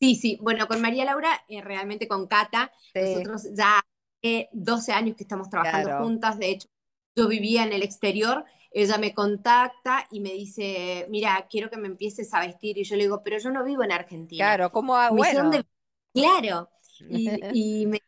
sí, 0.00 0.14
sí. 0.16 0.38
Bueno, 0.42 0.66
con 0.68 0.80
María 0.80 1.04
Laura, 1.04 1.28
eh, 1.48 1.62
realmente 1.62 2.08
con 2.08 2.26
Cata, 2.26 2.70
Sí, 2.94 3.00
nosotros 3.00 3.44
ya 3.56 3.80
hace 4.22 4.48
12 4.52 4.92
años 4.92 5.16
que 5.16 5.24
estamos 5.24 5.48
trabajando 5.50 5.88
claro, 5.88 6.04
juntas. 6.04 6.38
De 6.38 6.50
hecho, 6.50 6.68
yo 7.16 7.28
vivía 7.28 7.64
en 7.64 7.72
el 7.72 7.82
exterior. 7.82 8.44
Ella 8.76 8.98
me 8.98 9.14
contacta 9.14 10.06
y 10.10 10.20
me 10.20 10.32
dice, 10.32 11.06
mira, 11.10 11.46
quiero 11.50 11.70
que 11.70 11.76
me 11.78 11.88
empieces 11.88 12.32
a 12.34 12.40
vestir. 12.40 12.78
Y 12.78 12.84
yo 12.84 12.96
le 12.96 13.04
digo, 13.04 13.22
pero 13.24 13.38
yo 13.38 13.50
no 13.50 13.64
vivo 13.64 13.82
en 13.84 13.92
Argentina. 13.92 14.58
claro, 14.58 14.70
¿cómo? 14.70 14.96
ha- 14.96 15.10
Me 15.10 15.22
dice, 15.22 15.36
¿dónde? 15.38 15.62
Bueno, 15.62 15.68
Claro. 16.14 16.70
Y, 17.08 17.46
y 17.50 17.86
me 17.88 18.00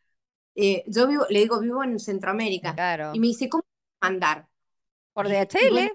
eh, 0.57 0.85
yo 0.89 1.07
vivo, 1.09 1.27
le 1.31 1.41
digo, 1.41 1.61
vivo 1.61 1.85
en 1.85 1.99
Centroamérica. 2.01 2.83
Y 3.13 3.21
claro, 3.21 3.21
me 3.21 3.29
dice, 3.29 3.49
¿cómo 3.49 3.65
mandar? 4.03 4.49
por 5.13 5.29
Y, 5.61 5.69
y 5.71 5.79
DHL. 5.79 5.93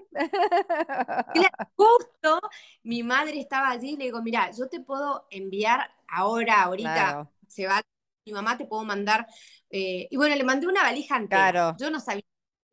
justo 1.76 2.40
mi 2.84 3.02
madre 3.02 3.40
estaba 3.40 3.70
allí 3.70 3.90
y 3.94 3.96
le 3.96 4.04
digo, 4.04 4.22
mira, 4.22 4.50
yo 4.52 4.68
te 4.68 4.80
puedo 4.80 5.26
enviar 5.30 5.90
ahora, 6.08 6.62
ahorita 6.62 7.14
Claro, 7.14 7.32
se 7.48 7.66
va 7.66 7.82
mi 8.26 8.32
mamá, 8.32 8.56
te 8.56 8.66
puedo 8.66 8.84
mandar. 8.84 9.26
eh, 9.70 10.08
y 10.10 10.16
bueno, 10.16 10.34
le 10.36 10.44
mandé 10.44 10.66
una 10.66 10.82
valija 10.82 11.16
entera. 11.18 11.52
claro. 11.52 11.78
Yo 11.78 11.90
no 11.90 12.00
sabía, 12.00 12.24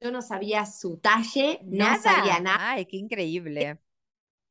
yo 0.01 0.11
no 0.11 0.21
sabía 0.21 0.65
su 0.65 0.97
talle, 0.97 1.61
no 1.63 1.95
sabía 1.95 2.39
Nada. 2.39 2.71
Ay, 2.71 2.85
qué 2.85 2.97
increíble. 2.97 3.79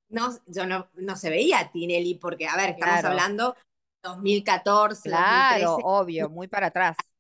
No, 0.09 0.31
yo 0.47 0.67
no, 0.67 0.91
no 0.95 1.17
se 1.17 1.31
veía 1.31 1.71
Tinelli, 1.73 2.17
porque, 2.17 2.49
a 2.49 2.57
ver, 2.57 2.71
estamos 2.71 3.05
Claro, 3.05 3.05
hablando 3.05 3.57
2014, 4.03 5.09
claro, 5.09 5.79
2013, 5.81 5.83
obvio, 5.83 6.29
muy 6.31 6.49
para 6.49 6.69
atrás. 6.69 7.11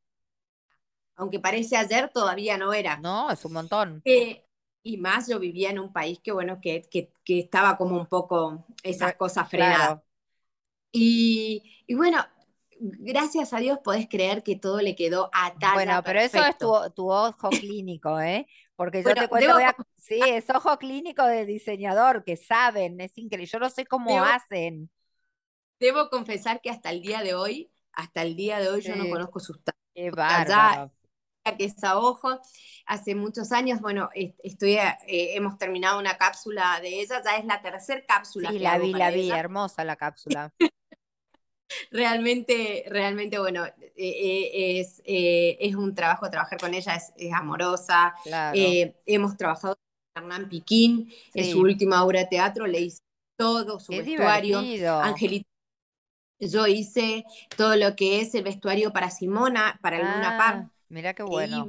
aunque 1.17 1.39
parece 1.41 1.77
ayer, 1.77 2.11
todavía 2.13 2.57
no 2.59 2.73
era. 2.73 3.07
No, 3.07 3.31
es 3.33 3.45
un 3.45 3.53
montón. 3.55 4.05
Eh, 4.05 4.45
y 4.83 4.97
más 4.99 5.29
yo 5.29 5.39
vivía 5.39 5.71
en 5.71 5.79
un 5.79 5.93
país 5.93 6.21
que, 6.23 6.33
bueno, 6.33 6.61
que, 6.61 6.83
que, 6.91 7.13
que 7.25 7.41
estaba 7.41 7.77
como 7.77 7.97
un 7.99 8.07
poco 8.07 8.67
esas 8.83 9.15
cosas 9.17 9.49
frenadas. 9.51 9.91
claro. 9.91 10.03
Y, 10.93 11.85
y 11.87 11.95
bueno, 11.95 12.25
gracias 12.81 13.53
a 13.53 13.59
Dios 13.59 13.79
podés 13.85 14.09
creer 14.09 14.43
que 14.43 14.57
todo 14.57 14.81
le 14.83 14.97
quedó 14.97 15.31
a 15.33 15.59
talla 15.59 15.73
Bueno, 15.73 16.03
pero 16.05 16.21
eso 16.21 16.41
es 16.45 16.57
tu, 16.59 16.69
ojo 17.11 17.57
clínico, 17.59 18.19
¿eh? 18.21 18.47
Porque 18.77 19.03
yo 19.03 19.15
Bueno, 19.15 19.19
te 19.19 19.29
cuento, 19.29 19.53
debo, 19.53 19.55
voy 19.55 19.65
a, 19.65 19.77
sí, 19.97 20.29
es 20.29 20.49
ojo 20.51 20.79
clínico 20.79 21.25
de 21.25 21.45
diseñador, 21.45 22.25
que 22.25 22.37
saben, 22.37 23.01
es 23.01 23.17
increíble. 23.19 23.47
Yo 23.47 23.59
no 23.59 23.69
sé 23.71 23.85
cómo 23.87 24.23
debo, 24.23 24.25
hacen. 24.25 24.91
debo 25.81 26.09
confesar 26.11 26.61
que 26.61 26.71
hasta 26.71 26.91
el 26.91 27.03
día 27.03 27.23
de 27.23 27.35
hoy, 27.35 27.73
hasta 27.93 28.23
el 28.23 28.37
día 28.37 28.59
de 28.61 28.69
hoy 28.71 28.83
yo 28.83 28.95
no 28.97 29.09
conozco 29.09 29.41
sus 29.41 29.59
qué 30.27 30.45
ya 30.47 30.87
que 31.59 31.65
es 31.67 31.85
a 31.85 31.99
ojo, 31.99 32.41
hace 32.87 33.15
muchos 33.17 33.53
años, 33.53 33.81
bueno, 33.81 34.11
est- 34.15 34.39
estoy, 34.45 34.75
eh, 34.77 34.99
hemos 35.37 35.59
terminado 35.59 35.99
una 35.99 36.17
cápsula 36.19 36.81
de 36.83 37.01
ella, 37.03 37.23
ya 37.25 37.37
es 37.39 37.45
la 37.47 37.63
tercera 37.63 38.05
cápsula 38.07 38.53
Sí, 38.53 38.59
que 38.59 38.65
la 38.65 38.79
vi, 38.79 38.95
la 38.95 39.11
vi, 39.11 39.33
ella. 39.33 39.37
hermosa 39.37 39.85
la 39.85 39.97
cápsula. 39.97 40.53
Realmente, 41.91 42.85
realmente, 42.89 43.39
bueno, 43.39 43.65
eh, 43.67 43.73
eh, 43.97 44.81
es, 44.81 45.03
eh, 45.05 45.57
es 45.61 45.75
un 45.75 45.95
trabajo, 45.95 46.31
trabajar 46.31 46.59
con 46.59 46.75
ella 46.75 46.95
es, 46.95 47.13
es 47.17 47.33
amorosa. 47.33 48.15
Claro, 48.25 48.59
hemos 49.07 49.37
trabajado 49.37 49.77
con 50.15 50.25
Hernán 50.25 50.49
Piquín, 50.49 51.13
en 51.35 51.51
su 51.51 51.61
última 51.61 52.05
obra 52.05 52.21
de 52.21 52.27
teatro 52.27 52.67
le 52.67 52.81
hice 52.81 53.01
todo 53.37 53.81
su 53.81 53.93
qué 53.93 54.03
vestuario. 54.03 54.59
divertido. 54.59 55.01
Angelita, 55.01 55.49
yo 56.39 56.67
hice 56.67 57.25
todo 57.57 57.77
lo 57.77 57.95
que 57.97 58.21
es 58.21 58.35
el 58.35 58.45
vestuario 58.45 58.93
para 58.93 59.11
Simona, 59.11 59.79
para 59.83 59.99
el 59.99 60.03
Luna 60.07 60.35
Ah, 60.39 60.71
mira 60.89 61.15
qué 61.15 61.23
bueno. 61.23 61.69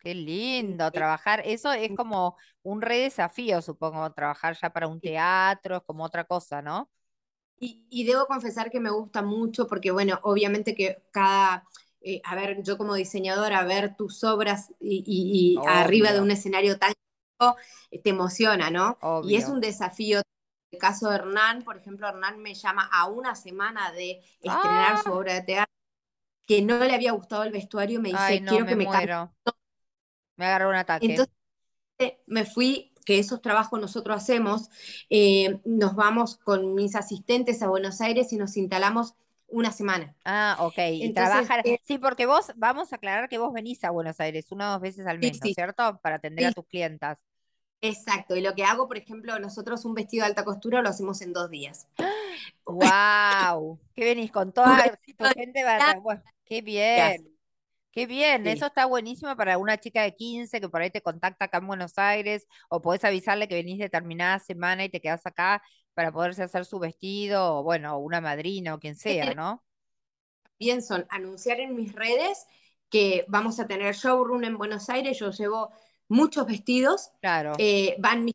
Qué 0.00 0.14
lindo 0.14 0.90
trabajar. 0.92 1.42
Eso 1.44 1.72
es 1.72 1.94
como 1.96 2.36
un 2.62 2.80
re 2.80 2.98
desafío, 2.98 3.60
supongo, 3.62 4.12
trabajar 4.12 4.56
ya 4.60 4.70
para 4.70 4.86
un 4.86 5.00
teatro, 5.00 5.76
es 5.78 5.82
como 5.82 6.04
otra 6.04 6.24
cosa, 6.24 6.62
¿no? 6.62 6.88
Y, 7.60 7.84
y 7.90 8.04
debo 8.04 8.26
confesar 8.26 8.70
que 8.70 8.80
me 8.80 8.90
gusta 8.90 9.22
mucho 9.22 9.66
porque, 9.66 9.90
bueno, 9.90 10.20
obviamente 10.22 10.74
que 10.74 11.02
cada, 11.10 11.64
eh, 12.00 12.20
a 12.24 12.34
ver, 12.36 12.62
yo 12.62 12.78
como 12.78 12.94
diseñadora, 12.94 13.64
ver 13.64 13.96
tus 13.96 14.22
obras 14.24 14.70
y, 14.80 15.02
y- 15.06 15.58
y 15.58 15.62
arriba 15.66 16.12
de 16.12 16.20
un 16.20 16.30
escenario 16.30 16.78
tan 16.78 16.92
eh, 17.90 18.00
te 18.02 18.10
emociona, 18.10 18.70
¿no? 18.70 18.98
Y 19.20 19.36
es 19.36 19.48
un 19.48 19.60
desafío. 19.60 20.18
En 20.18 20.24
el 20.72 20.78
caso 20.78 21.08
de 21.10 21.16
Hernán, 21.16 21.62
por 21.64 21.76
ejemplo, 21.76 22.08
Hernán 22.08 22.40
me 22.40 22.54
llama 22.54 22.88
a 22.92 23.06
una 23.08 23.34
semana 23.34 23.92
de 23.92 24.20
estrenar 24.42 24.98
su 24.98 25.12
Ah, 25.12 25.14
obra 25.14 25.34
de 25.34 25.42
teatro, 25.42 25.74
que 26.46 26.62
no 26.62 26.78
le 26.84 26.94
había 26.94 27.12
gustado 27.12 27.44
el 27.44 27.52
vestuario, 27.52 28.00
me 28.00 28.10
ay, 28.10 28.10
dice, 28.10 28.40
no, 28.40 28.60
quiero 28.60 28.66
que 28.66 28.76
me 28.76 28.76
muero. 28.76 29.34
Me 30.38 30.46
agarró 30.46 30.70
un 30.70 30.76
ataque. 30.76 31.28
Entonces 31.28 31.32
me 32.26 32.44
fui, 32.46 32.92
que 33.08 33.18
esos 33.18 33.40
trabajos 33.40 33.80
nosotros 33.80 34.16
hacemos, 34.16 34.68
eh, 35.10 35.60
nos 35.64 35.94
vamos 35.94 36.36
con 36.36 36.74
mis 36.74 36.94
asistentes 36.94 37.62
a 37.62 37.68
Buenos 37.68 38.02
Aires 38.02 38.32
y 38.34 38.36
nos 38.36 38.56
instalamos 38.58 39.14
una 39.48 39.72
semana. 39.72 40.14
Ah, 40.24 40.56
ok. 40.60 40.78
Y 40.78 41.12
trabajar. 41.14 41.60
eh, 41.64 41.80
Sí, 41.84 41.98
porque 41.98 42.26
vos, 42.26 42.52
vamos 42.56 42.92
a 42.92 42.96
aclarar 42.96 43.28
que 43.28 43.38
vos 43.38 43.52
venís 43.52 43.82
a 43.84 43.90
Buenos 43.90 44.20
Aires 44.20 44.52
una 44.52 44.68
o 44.68 44.72
dos 44.72 44.80
veces 44.82 45.06
al 45.06 45.18
sí, 45.20 45.30
mes, 45.30 45.40
¿no 45.40 45.46
es 45.46 45.52
sí, 45.52 45.54
cierto? 45.54 45.98
Para 46.02 46.16
atender 46.16 46.44
a 46.46 46.52
tus 46.52 46.66
clientas. 46.66 47.18
exacto. 47.80 48.36
Y 48.36 48.40
lo 48.40 48.54
que 48.54 48.64
hago, 48.64 48.86
por 48.88 48.96
ejemplo, 48.98 49.38
nosotros 49.40 49.84
un 49.84 49.94
vestido 49.94 50.22
de 50.24 50.28
alta 50.28 50.44
costura 50.44 50.82
lo 50.82 50.88
hacemos 50.90 51.20
en 51.22 51.32
dos 51.32 51.50
días. 51.50 51.88
¡Wow! 52.66 53.80
¿Qué 53.94 54.04
venís 54.04 54.30
con 54.30 54.52
toda 54.52 54.90
tu 55.16 55.30
gente? 55.30 55.62
Bueno, 56.02 56.22
qué 56.44 56.62
bien. 56.62 57.37
Qué 57.90 58.06
bien, 58.06 58.46
eso 58.46 58.66
está 58.66 58.86
buenísimo 58.86 59.34
para 59.36 59.58
una 59.58 59.78
chica 59.78 60.02
de 60.02 60.14
15 60.14 60.60
que 60.60 60.68
por 60.68 60.82
ahí 60.82 60.90
te 60.90 61.00
contacta 61.00 61.46
acá 61.46 61.58
en 61.58 61.66
Buenos 61.66 61.98
Aires 61.98 62.46
o 62.68 62.82
podés 62.82 63.04
avisarle 63.04 63.48
que 63.48 63.54
venís 63.54 63.78
determinada 63.78 64.38
semana 64.38 64.84
y 64.84 64.88
te 64.88 65.00
quedás 65.00 65.24
acá 65.26 65.62
para 65.94 66.12
poderse 66.12 66.42
hacer 66.42 66.64
su 66.64 66.78
vestido 66.78 67.56
o 67.56 67.62
bueno, 67.62 67.98
una 67.98 68.20
madrina 68.20 68.74
o 68.74 68.78
quien 68.78 68.94
sea, 68.94 69.34
¿no? 69.34 69.64
Bien, 70.58 70.82
son 70.82 71.06
anunciar 71.10 71.60
en 71.60 71.74
mis 71.74 71.92
redes 71.92 72.46
que 72.90 73.24
vamos 73.28 73.58
a 73.58 73.66
tener 73.66 73.94
showroom 73.94 74.44
en 74.44 74.58
Buenos 74.58 74.88
Aires. 74.90 75.18
Yo 75.18 75.30
llevo 75.30 75.70
muchos 76.08 76.46
vestidos, 76.46 77.10
Claro, 77.20 77.52
eh, 77.58 77.96
van 77.98 78.24
mis 78.24 78.34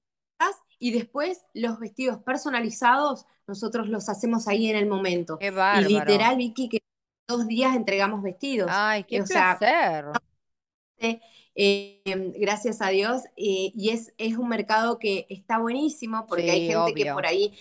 y 0.84 0.92
después 0.92 1.46
los 1.54 1.80
vestidos 1.80 2.18
personalizados 2.24 3.26
nosotros 3.48 3.88
los 3.88 4.10
hacemos 4.10 4.50
ahí 4.50 4.70
en 4.70 4.76
el 4.76 4.86
momento. 4.86 5.38
qué 5.38 5.48
Y 5.48 5.86
literal, 5.86 6.36
Vicky, 6.36 6.68
que 6.68 6.84
dos 7.28 7.48
días 7.48 7.76
entregamos 7.76 8.22
vestidos. 8.22 8.70
Ay, 8.72 9.04
qué 9.04 9.18
Eh, 9.18 9.22
O 9.22 9.26
sea, 9.26 9.58
placer. 9.58 10.06
eh, 11.56 12.02
gracias 12.40 12.82
a 12.82 12.90
Dios. 12.90 13.24
eh, 13.36 13.72
y 13.76 13.90
es, 13.90 14.14
es 14.18 14.38
un 14.38 14.50
mercado 14.50 15.00
que 15.00 15.26
está 15.30 15.60
buenísimo 15.60 16.26
porque 16.28 16.52
hay 16.52 16.68
gente 16.68 16.94
que 16.94 17.12
por 17.12 17.26
ahí 17.26 17.54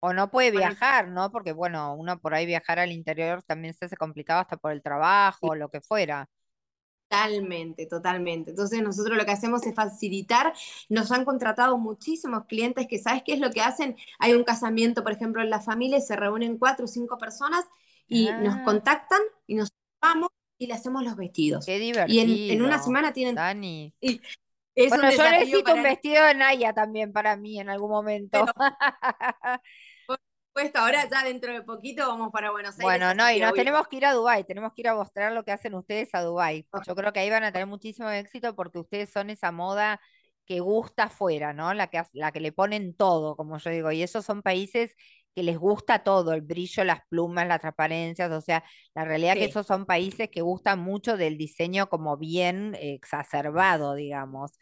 o 0.00 0.12
no, 0.12 0.30
puede 0.30 0.50
viajar, 0.52 1.08
¿no? 1.08 1.30
Porque 1.30 1.52
bueno, 1.52 1.94
uno 1.94 2.18
por 2.20 2.34
ahí 2.34 2.46
viajar 2.46 2.78
al 2.78 2.92
interior 2.92 3.42
también 3.42 3.74
se 3.74 3.86
hace 3.86 3.96
complicado 3.96 4.40
hasta 4.40 4.56
por 4.56 4.72
el 4.72 4.82
trabajo 4.82 5.48
o 5.48 5.54
lo 5.54 5.68
que 5.70 5.80
fuera. 5.80 6.28
Totalmente, 7.10 7.86
totalmente. 7.86 8.50
Entonces 8.50 8.82
nosotros 8.82 9.16
lo 9.16 9.24
que 9.24 9.30
hacemos 9.30 9.64
es 9.66 9.74
facilitar. 9.74 10.52
Nos 10.90 11.10
han 11.10 11.24
contratado 11.24 11.78
muchísimos 11.78 12.44
clientes 12.46 12.86
que, 12.86 12.98
¿sabes 12.98 13.22
qué 13.24 13.32
es 13.32 13.40
lo 13.40 13.50
que 13.50 13.62
hacen? 13.62 13.96
Hay 14.18 14.34
un 14.34 14.44
casamiento, 14.44 15.02
por 15.02 15.12
ejemplo, 15.12 15.40
en 15.42 15.48
la 15.48 15.60
familia, 15.60 16.00
se 16.02 16.16
reúnen 16.16 16.58
cuatro 16.58 16.84
o 16.84 16.88
cinco 16.88 17.16
personas 17.16 17.64
y 18.08 18.36
nos 18.36 18.56
Ah, 18.56 18.62
contactan 18.62 19.20
y 19.46 19.54
nos 19.54 19.70
vamos 20.02 20.28
y 20.58 20.66
le 20.66 20.74
hacemos 20.74 21.02
los 21.02 21.16
vestidos. 21.16 21.64
qué 21.64 21.78
Y 22.04 22.18
en, 22.20 22.44
en 22.46 22.62
una 22.62 22.78
divertido, 22.78 22.82
semana 22.82 23.12
tienen... 23.14 23.36
Dani. 23.36 23.94
y 24.00 24.20
es 24.74 24.96
un 24.96 25.06
Bueno, 25.06 25.10
yo 25.10 25.18
necesito 25.30 25.74
un 25.74 25.82
para 25.82 25.84
nosotros, 25.84 25.98
vestido 26.00 26.24
de 26.24 26.34
Naya 26.34 26.72
también 26.74 27.12
para 27.12 27.36
mí 27.36 27.58
en 27.60 27.68
algún 27.70 27.90
momento. 27.90 28.44
por 28.44 28.54
supuesto. 30.58 30.78
Ahora 30.78 31.08
ya 31.10 31.24
dentro 31.24 31.52
de 31.52 31.62
poquito 31.62 32.06
vamos 32.06 32.30
para 32.32 32.50
Buenos 32.50 32.78
Aires, 32.78 32.84
Bueno, 32.84 33.14
no, 33.14 33.30
y 33.30 33.34
que 33.34 33.40
nos 33.40 33.54
tenemos 33.54 33.88
que 33.88 33.96
ir 33.96 34.06
a 34.06 34.12
Dubái, 34.12 34.44
tenemos 34.44 34.72
que 34.74 34.82
ir 34.82 34.88
a 34.88 34.94
mostrar 34.94 35.32
lo 35.32 35.44
que 35.44 35.52
hacen 35.52 35.74
ustedes 35.74 36.14
a 36.14 36.22
Dubái. 36.22 36.66
Yo 36.86 36.94
creo 36.94 37.12
que 37.12 37.20
ahí 37.20 37.30
van 37.30 37.44
a 37.44 37.52
tener 37.52 37.66
muchísimo 37.66 38.10
éxito 38.10 38.54
porque 38.54 38.78
ustedes 38.78 39.10
son 39.10 39.30
esa 39.30 39.52
moda 39.52 40.00
que 40.46 40.60
gusta 40.60 41.04
afuera, 41.04 41.52
¿no? 41.52 41.74
La 41.74 41.88
que, 41.88 42.02
la 42.14 42.32
que 42.32 42.40
le 42.40 42.52
ponen 42.52 42.96
todo, 42.96 43.36
como 43.36 43.58
yo 43.58 43.70
digo, 43.70 43.92
y 43.92 44.02
esos 44.02 44.24
son 44.24 44.42
países 44.42 44.94
que 45.34 45.42
les 45.42 45.58
gusta 45.58 46.02
todo, 46.02 46.32
el 46.32 46.40
brillo, 46.40 46.84
las 46.84 47.00
plumas, 47.08 47.46
las 47.46 47.60
transparencias, 47.60 48.30
o 48.32 48.40
sea, 48.40 48.64
la 48.94 49.04
realidad 49.04 49.34
que 49.34 49.44
Sí, 49.44 49.50
esos 49.50 49.66
son 49.66 49.84
países 49.86 50.30
que 50.30 50.40
gustan 50.40 50.80
mucho 50.80 51.16
del 51.16 51.36
diseño 51.36 51.88
como 51.88 52.16
bien 52.16 52.74
exacerbado, 52.80 53.94
digamos. 53.94 54.52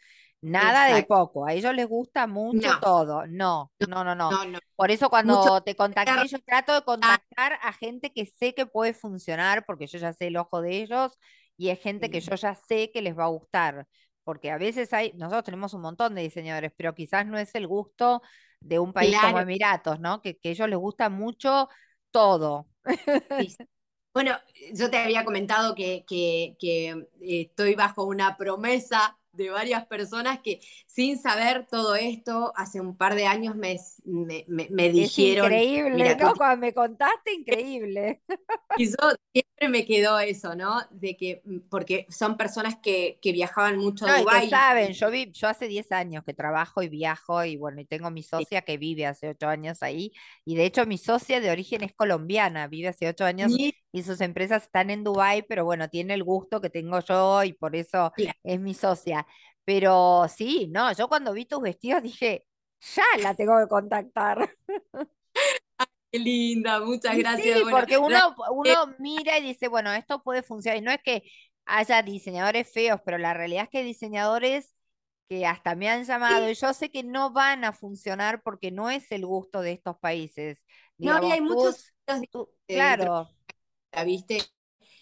Nada 0.41 0.93
de 0.93 1.03
poco, 1.03 1.45
a 1.45 1.53
ellos 1.53 1.73
les 1.73 1.87
gusta 1.87 2.27
mucho 2.27 2.67
No, 2.67 2.79
todo. 2.79 3.25
No, 3.27 3.71
no, 3.87 4.03
no, 4.03 4.15
no. 4.15 4.31
no, 4.31 4.45
no. 4.45 4.59
Por 4.75 4.91
eso 4.91 5.05
Mucho... 5.05 5.09
cuando 5.09 5.63
te 5.63 5.75
contacté, 5.75 6.27
yo 6.27 6.39
trato 6.45 6.73
de 6.75 6.83
contactar 6.83 7.57
a 7.61 7.73
gente 7.73 8.13
que 8.13 8.25
sé 8.25 8.53
que 8.53 8.65
puede 8.65 8.93
funcionar, 8.93 9.65
porque 9.65 9.87
yo 9.87 9.97
ya 9.97 10.13
sé 10.13 10.27
el 10.27 10.37
ojo 10.37 10.61
de 10.61 10.81
ellos, 10.81 11.17
y 11.57 11.69
es 11.69 11.79
gente 11.79 12.11
que 12.11 12.21
yo 12.21 12.35
ya 12.35 12.53
sé 12.53 12.91
que 12.91 13.01
les 13.01 13.17
va 13.17 13.25
a 13.25 13.29
gustar, 13.29 13.87
porque 14.23 14.51
a 14.51 14.57
veces 14.57 14.93
hay, 14.93 15.11
nosotros 15.13 15.45
tenemos 15.45 15.73
un 15.73 15.81
montón 15.81 16.13
de 16.13 16.21
diseñadores, 16.21 16.71
pero 16.77 16.93
quizás 16.93 17.25
no 17.25 17.37
es 17.37 17.55
el 17.55 17.65
gusto 17.65 18.21
de 18.59 18.77
un 18.77 18.93
país 18.93 19.17
como 19.19 19.39
Emiratos, 19.39 19.99
¿no? 19.99 20.21
Que, 20.21 20.37
que 20.37 20.49
a 20.49 20.51
ellos 20.51 20.69
les 20.69 20.77
gusta 20.77 21.09
mucho 21.09 21.67
todo. 22.11 22.67
Bueno, 24.17 24.35
yo 24.73 24.89
te 24.89 24.97
había 24.97 25.23
comentado 25.23 25.75
que, 25.75 26.03
que, 26.07 26.55
eh, 26.59 26.95
estoy 27.21 27.75
bajo 27.75 28.03
una 28.03 28.35
promesa 28.35 29.15
de 29.37 29.49
varias 29.49 29.85
personas 29.85 30.39
que 30.39 30.59
sin 30.85 31.17
saber 31.17 31.67
todo 31.69 31.95
esto, 31.95 32.51
hace 32.55 32.81
un 32.81 32.97
par 32.97 33.15
de 33.15 33.27
años 33.27 33.55
me, 33.55 33.77
me, 34.03 34.45
me, 34.47 34.89
dijeron... 34.89 35.45
increíble, 35.45 36.15
¿no? 36.15 36.33
Cuando 36.35 36.57
me 36.57 36.73
contaste, 36.73 37.33
increíble. 37.33 38.21
Y 38.79 38.89
yo 38.89 38.95
siempre 39.33 39.69
me 39.69 39.85
quedó 39.85 40.19
eso, 40.19 40.53
¿no? 40.53 40.81
De 40.91 41.17
que, 41.17 41.41
mm, 41.45 41.69
porque 41.69 42.05
son 42.09 42.37
personas 42.37 42.75
que, 42.75 43.17
que 43.21 43.31
viajaban 43.31 43.77
mucho 43.77 44.05
a 44.05 44.19
Dubái. 44.19 44.41
que 44.43 44.49
saben, 44.49 44.93
yo, 44.93 45.09
vi, 45.09 45.31
yo 45.31 45.47
hace 45.47 45.67
10 45.67 45.91
años 45.93 46.23
que 46.23 46.33
trabajo 46.33 46.83
y 46.83 46.89
viajo 46.89 47.43
y 47.43 47.57
bueno, 47.57 47.81
y 47.81 47.85
tengo 47.85 48.11
mi 48.11 48.21
socia 48.21 48.61
que 48.61 48.77
vive 48.77 49.07
hace 49.07 49.29
8 49.29 49.47
años 49.47 49.81
ahí 49.81 50.11
y 50.45 50.55
de 50.55 50.65
hecho 50.65 50.85
mi 50.85 50.97
socia 50.97 51.39
de 51.39 51.49
origen 51.49 51.83
es 51.83 51.93
colombiana, 51.93 52.67
vive 52.67 52.89
hace 52.89 53.07
8 53.07 53.25
años 53.25 53.51
y, 53.91 54.03
sus 54.03 54.21
empresas 54.21 54.63
están 54.63 54.89
en 54.89 55.03
Dubái, 55.03 55.43
pero 55.43 55.65
bueno, 55.65 55.89
tiene 55.89 56.13
el 56.13 56.23
gusto 56.23 56.61
que 56.61 56.69
tengo 56.69 56.99
yo 56.99 57.43
y 57.43 57.53
por 57.53 57.75
eso 57.75 58.11
es 58.43 58.59
mi 58.59 58.73
socia. 58.73 59.25
Pero 59.65 60.25
sí, 60.29 60.69
no, 60.71 60.93
yo 60.93 61.07
cuando 61.07 61.33
vi 61.33 61.45
tus 61.45 61.61
vestidos 61.61 62.03
dije, 62.03 62.45
ya 62.95 63.03
la 63.21 63.35
tengo 63.35 63.57
que 63.59 63.67
contactar. 63.67 64.49
Qué 66.11 66.19
linda, 66.19 66.79
muchas 66.79 67.17
gracias. 67.17 67.57
Sí, 67.59 67.65
porque 67.69 67.97
uno, 67.97 68.33
uno 68.51 68.95
mira 68.97 69.37
y 69.39 69.43
dice, 69.43 69.67
bueno, 69.67 69.91
esto 69.91 70.23
puede 70.23 70.41
funcionar. 70.41 70.77
Y 70.77 70.81
no 70.81 70.91
es 70.91 71.01
que 71.03 71.23
haya 71.65 72.01
diseñadores 72.01 72.71
feos, 72.71 73.01
pero 73.05 73.17
la 73.17 73.33
realidad 73.33 73.63
es 73.63 73.69
que 73.69 73.79
hay 73.79 73.83
diseñadores 73.83 74.73
que 75.27 75.45
hasta 75.45 75.75
me 75.75 75.89
han 75.89 76.05
llamado 76.05 76.49
y 76.49 76.53
yo 76.53 76.73
sé 76.73 76.89
que 76.89 77.03
no 77.03 77.31
van 77.31 77.65
a 77.65 77.73
funcionar 77.73 78.41
porque 78.41 78.71
no 78.71 78.89
es 78.89 79.11
el 79.11 79.25
gusto 79.25 79.61
de 79.61 79.73
estos 79.73 79.97
países. 79.97 80.63
no, 80.97 81.21
y 81.27 81.31
hay 81.31 81.41
muchos... 81.41 81.93
claro. 82.65 83.29
¿La 83.97 84.03
viste? 84.03 84.37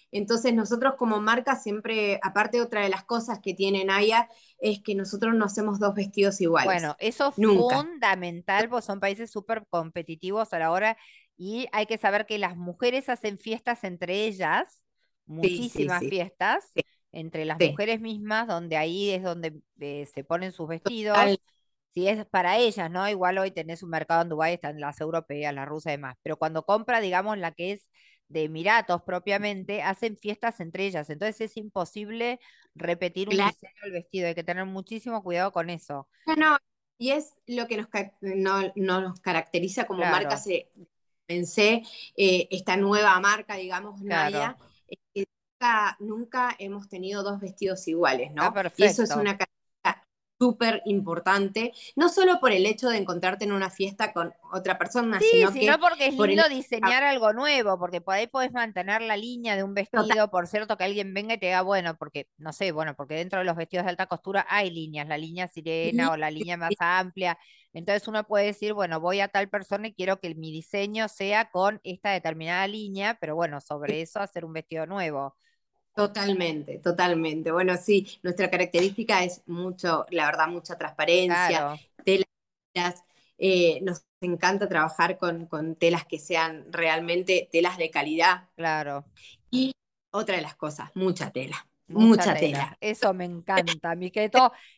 Entonces 0.09 0.53
nosotros 0.53 0.93
como 0.97 1.19
marca 1.19 1.57
siempre, 1.57 2.17
aparte 2.23 2.61
otra 2.61 2.83
de 2.83 2.87
las 2.87 3.03
cosas 3.03 3.39
que 3.43 3.53
tiene 3.53 3.83
Naya, 3.83 4.29
es 4.57 4.81
que 4.81 4.95
nosotros 4.95 5.35
no 5.35 5.43
hacemos 5.43 5.81
dos 5.81 5.93
vestidos 5.93 6.39
iguales. 6.39 6.65
Bueno, 6.65 6.95
eso 6.99 7.27
es 7.27 7.35
fundamental, 7.35 8.69
porque 8.69 8.85
son 8.85 9.01
países 9.01 9.29
súper 9.29 9.65
competitivos 9.69 10.53
a 10.53 10.59
la 10.59 10.71
hora 10.71 10.97
y 11.35 11.67
hay 11.73 11.87
que 11.87 11.97
saber 11.97 12.25
que 12.25 12.37
las 12.37 12.55
mujeres 12.55 13.09
hacen 13.09 13.37
fiestas 13.37 13.83
entre 13.83 14.23
ellas, 14.23 14.81
muchísimas 15.25 15.99
fiestas, 15.99 16.71
entre 17.11 17.43
las 17.43 17.59
mujeres 17.59 17.99
mismas, 17.99 18.47
donde 18.47 18.77
ahí 18.77 19.09
es 19.09 19.23
donde 19.23 19.59
eh, 19.81 20.05
se 20.05 20.23
ponen 20.23 20.53
sus 20.53 20.69
vestidos. 20.69 21.17
Si 21.89 22.07
es 22.07 22.25
para 22.25 22.57
ellas, 22.57 22.89
¿no? 22.89 23.09
Igual 23.09 23.37
hoy 23.37 23.51
tenés 23.51 23.83
un 23.83 23.89
mercado 23.89 24.21
en 24.21 24.29
Dubái, 24.29 24.53
están 24.53 24.79
las 24.79 25.01
europeas, 25.01 25.53
las 25.53 25.67
rusas 25.67 25.91
y 25.91 25.95
demás, 25.95 26.15
pero 26.23 26.37
cuando 26.37 26.65
compra, 26.65 27.01
digamos, 27.01 27.37
la 27.37 27.51
que 27.51 27.73
es 27.73 27.89
de 28.27 28.43
Emiratos 28.43 29.01
propiamente, 29.03 29.81
hacen 29.81 30.17
fiestas 30.17 30.59
entre 30.59 30.85
ellas. 30.85 31.09
Entonces 31.09 31.41
es 31.41 31.57
imposible 31.57 32.39
repetir 32.73 33.29
un 33.29 33.35
diseño 33.35 33.73
del 33.83 33.91
vestido. 33.91 34.27
Hay 34.27 34.35
que 34.35 34.43
tener 34.43 34.65
muchísimo 34.65 35.23
cuidado 35.23 35.51
con 35.51 35.69
eso. 35.69 36.07
No, 36.25 36.35
no, 36.35 36.57
y 36.97 37.11
es 37.11 37.35
lo 37.45 37.67
que 37.67 37.77
nos, 37.77 37.87
no, 38.21 38.71
nos 38.75 39.19
caracteriza 39.19 39.85
como 39.85 40.01
marca. 40.01 40.37
Se, 40.37 40.71
pensé 41.25 41.83
eh, 42.15 42.47
esta 42.51 42.77
nueva 42.77 43.19
marca, 43.19 43.55
digamos, 43.55 44.01
Naya, 44.01 44.57
nunca, 45.13 45.97
nunca, 45.99 46.55
hemos 46.59 46.87
tenido 46.87 47.23
dos 47.23 47.39
vestidos 47.39 47.87
iguales, 47.87 48.31
¿no? 48.33 48.53
y 48.77 48.83
eso 48.83 49.03
es 49.03 49.11
una 49.11 49.37
súper 50.37 50.81
importante, 50.85 51.71
no 51.95 52.09
solo 52.09 52.39
por 52.39 52.51
el 52.51 52.65
hecho 52.65 52.89
de 52.89 52.97
encontrarte 52.97 53.45
en 53.45 53.51
una 53.51 53.69
fiesta 53.69 54.11
con 54.11 54.33
otra 54.51 54.77
persona, 54.77 55.19
sí, 55.19 55.27
sino, 55.31 55.51
sino 55.51 55.79
porque 55.79 56.07
es 56.07 56.17
lindo 56.17 56.47
diseñar 56.49 57.03
algo 57.03 57.33
nuevo, 57.33 57.79
porque 57.79 58.01
por 58.01 58.15
ahí 58.15 58.27
puedes 58.27 58.51
mantener 58.51 59.01
la 59.01 59.17
línea 59.17 59.55
de 59.55 59.63
un 59.63 59.73
vestido, 59.73 60.29
por 60.29 60.47
cierto 60.47 60.77
que 60.77 60.83
alguien 60.83 61.13
venga 61.13 61.35
y 61.35 61.37
te 61.37 61.47
diga, 61.47 61.61
bueno, 61.61 61.95
porque, 61.97 62.27
no 62.37 62.51
sé, 62.51 62.71
bueno, 62.71 62.95
porque 62.95 63.15
dentro 63.15 63.39
de 63.39 63.45
los 63.45 63.55
vestidos 63.55 63.85
de 63.85 63.91
alta 63.91 64.07
costura 64.07 64.45
hay 64.49 64.69
líneas, 64.71 65.07
la 65.07 65.17
línea 65.17 65.47
sirena 65.47 66.11
o 66.11 66.17
la 66.17 66.31
línea 66.31 66.57
más 66.57 66.73
amplia, 66.79 67.37
entonces 67.73 68.07
uno 68.07 68.25
puede 68.25 68.45
decir, 68.45 68.73
bueno, 68.73 68.99
voy 68.99 69.19
a 69.19 69.27
tal 69.27 69.49
persona 69.49 69.87
y 69.87 69.93
quiero 69.93 70.19
que 70.19 70.33
mi 70.35 70.51
diseño 70.51 71.07
sea 71.09 71.49
con 71.49 71.81
esta 71.83 72.11
determinada 72.11 72.67
línea, 72.67 73.17
pero 73.19 73.35
bueno, 73.35 73.59
sobre 73.59 74.01
eso 74.01 74.19
hacer 74.19 74.45
un 74.45 74.53
vestido 74.53 74.85
nuevo. 74.85 75.35
Totalmente, 75.95 76.79
totalmente. 76.79 77.51
Bueno, 77.51 77.77
sí, 77.77 78.19
nuestra 78.21 78.51
característica 78.51 79.23
es 79.23 79.41
mucho, 79.45 80.05
la 80.09 80.25
verdad, 80.25 80.49
mucha 80.49 80.77
transparencia, 80.77 81.79
telas, 82.03 83.03
eh, 83.37 83.79
nos 83.81 84.03
encanta 84.19 84.67
trabajar 84.67 85.17
con, 85.17 85.45
con, 85.45 85.75
telas 85.75 86.05
que 86.05 86.19
sean 86.19 86.65
realmente 86.71 87.47
telas 87.49 87.77
de 87.77 87.89
calidad. 87.91 88.49
Claro. 88.57 89.05
Y 89.49 89.71
otra 90.11 90.35
de 90.35 90.41
las 90.41 90.55
cosas, 90.55 90.91
mucha 90.95 91.31
tela. 91.31 91.65
Mucha, 91.87 92.33
tela. 92.35 92.75
Eso 92.81 93.13
me 93.13 93.25
encanta, 93.25 93.95
mi 93.95 94.09
que, 94.09 94.31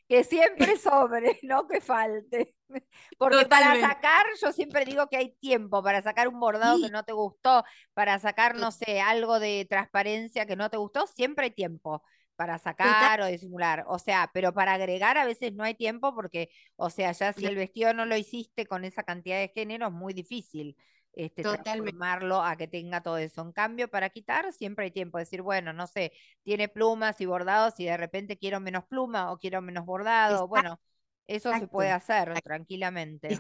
que 0.08 0.24
siempre 0.24 0.78
sobre, 0.78 1.40
no 1.44 1.68
que 1.68 1.80
falte. 1.80 2.56
Porque 3.18 3.46
para 3.46 3.80
sacar, 3.80 4.26
yo 4.42 4.52
siempre 4.52 4.84
digo 4.84 5.08
que 5.08 5.18
hay 5.18 5.36
tiempo 5.40 5.82
para 5.82 6.02
sacar 6.02 6.28
un 6.28 6.40
bordado 6.40 6.80
que 6.82 6.90
no 6.90 7.04
te 7.04 7.14
gustó, 7.14 7.64
para 7.94 8.20
sacar, 8.20 8.56
no 8.56 8.72
sé, 8.72 9.00
algo 9.00 9.40
de 9.40 9.66
transparencia 9.70 10.46
que 10.46 10.58
no 10.58 10.70
te 10.70 10.78
gustó, 10.78 11.08
siempre 11.08 11.46
hay 11.46 11.52
tiempo 11.52 12.04
para 12.36 12.60
sacar 12.60 13.22
o 13.22 13.26
disimular. 13.26 13.86
O 13.88 14.00
sea, 14.00 14.30
pero 14.34 14.54
para 14.54 14.74
agregar 14.74 15.18
a 15.18 15.26
veces 15.26 15.54
no 15.54 15.64
hay 15.64 15.76
tiempo 15.76 16.14
porque, 16.14 16.50
o 16.76 16.90
sea, 16.90 17.12
ya 17.14 17.34
si 17.34 17.46
el 17.46 17.56
vestido 17.56 17.94
no 17.94 18.06
lo 18.06 18.18
hiciste 18.18 18.66
con 18.66 18.86
esa 18.86 19.04
cantidad 19.04 19.40
de 19.40 19.50
género 19.50 19.88
es 19.88 19.94
muy 19.94 20.14
difícil 20.14 20.76
este, 21.18 21.42
transformarlo 21.42 22.44
a 22.44 22.56
que 22.58 22.68
tenga 22.68 23.02
todo 23.02 23.18
eso. 23.18 23.42
En 23.42 23.52
cambio, 23.52 23.90
para 23.90 24.12
quitar 24.12 24.54
siempre 24.54 24.86
hay 24.86 24.92
tiempo. 24.92 25.18
Decir, 25.18 25.42
bueno, 25.42 25.74
no 25.74 25.88
sé, 25.88 26.14
tiene 26.44 26.70
plumas 26.70 27.20
y 27.22 27.26
bordados 27.26 27.80
y 27.80 27.86
de 27.86 27.98
repente 27.98 28.38
quiero 28.38 28.60
menos 28.60 28.86
pluma 28.86 29.32
o 29.32 29.40
quiero 29.40 29.62
menos 29.64 29.86
bordado. 29.86 30.48
Bueno, 30.48 30.80
eso 31.26 31.52
se 31.58 31.68
puede 31.68 31.90
hacer 31.90 32.40
tranquilamente. 32.42 33.40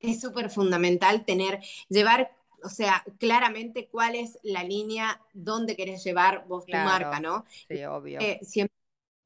Es 0.00 0.20
súper 0.20 0.50
fundamental 0.50 1.24
tener, 1.24 1.60
llevar, 1.88 2.30
o 2.62 2.68
sea, 2.68 3.02
claramente 3.18 3.88
cuál 3.88 4.16
es 4.16 4.38
la 4.42 4.62
línea 4.62 5.18
donde 5.32 5.76
querés 5.76 6.04
llevar 6.04 6.44
vos 6.46 6.66
tu 6.66 6.76
marca, 6.76 7.20
¿no? 7.20 7.46
Sí, 7.68 7.82
obvio. 7.84 8.20
Eh, 8.20 8.38
siempre, 8.42 8.76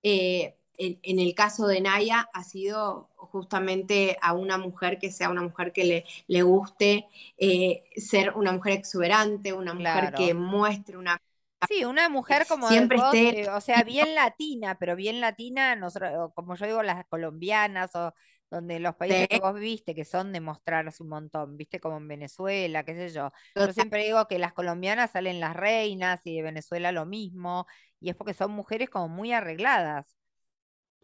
eh, 0.04 0.57
en, 0.78 1.18
el 1.18 1.34
caso 1.34 1.66
de 1.66 1.80
Naya 1.80 2.28
ha 2.32 2.44
sido 2.44 3.10
justamente 3.16 4.16
a 4.22 4.32
una 4.32 4.58
mujer 4.58 4.98
que 4.98 5.10
sea 5.10 5.28
una 5.28 5.42
mujer 5.42 5.72
que 5.72 5.84
le, 5.84 6.04
le 6.28 6.42
guste 6.42 7.08
eh, 7.36 7.84
ser 7.96 8.32
una 8.34 8.52
mujer 8.52 8.74
exuberante, 8.74 9.52
una 9.52 9.74
mujer 9.74 10.14
que 10.14 10.34
muestre 10.34 10.96
una... 10.96 11.20
Sí, 11.68 11.84
una 11.84 12.08
mujer 12.08 12.46
como 12.48 12.68
siempre 12.68 12.98
esté... 12.98 13.50
o 13.50 13.60
sea, 13.60 13.82
bien 13.84 14.14
latina, 14.14 14.76
pero 14.78 14.94
bien 14.94 15.20
latina, 15.20 15.74
nosotros, 15.74 16.30
como 16.34 16.54
yo 16.54 16.66
digo, 16.66 16.82
las 16.84 17.04
colombianas 17.06 17.94
o 17.96 18.14
donde 18.50 18.78
los 18.80 18.94
países 18.94 19.28
que 19.28 19.40
vos 19.40 19.58
viste, 19.58 19.94
que 19.94 20.04
son 20.04 20.32
de 20.32 20.40
mostrarse 20.40 21.02
un 21.02 21.10
montón, 21.10 21.56
viste 21.56 21.80
como 21.80 21.98
en 21.98 22.08
Venezuela, 22.08 22.84
qué 22.84 22.94
sé 22.94 23.10
yo. 23.10 23.30
Yo 23.54 23.72
siempre 23.72 24.04
digo 24.04 24.26
que 24.26 24.38
las 24.38 24.54
colombianas 24.54 25.10
salen 25.10 25.40
las 25.40 25.54
reinas 25.54 26.20
y 26.24 26.36
de 26.36 26.42
Venezuela 26.42 26.92
lo 26.92 27.04
mismo, 27.04 27.66
y 28.00 28.10
es 28.10 28.16
porque 28.16 28.32
son 28.32 28.52
mujeres 28.52 28.88
como 28.88 29.08
muy 29.08 29.32
arregladas. 29.32 30.17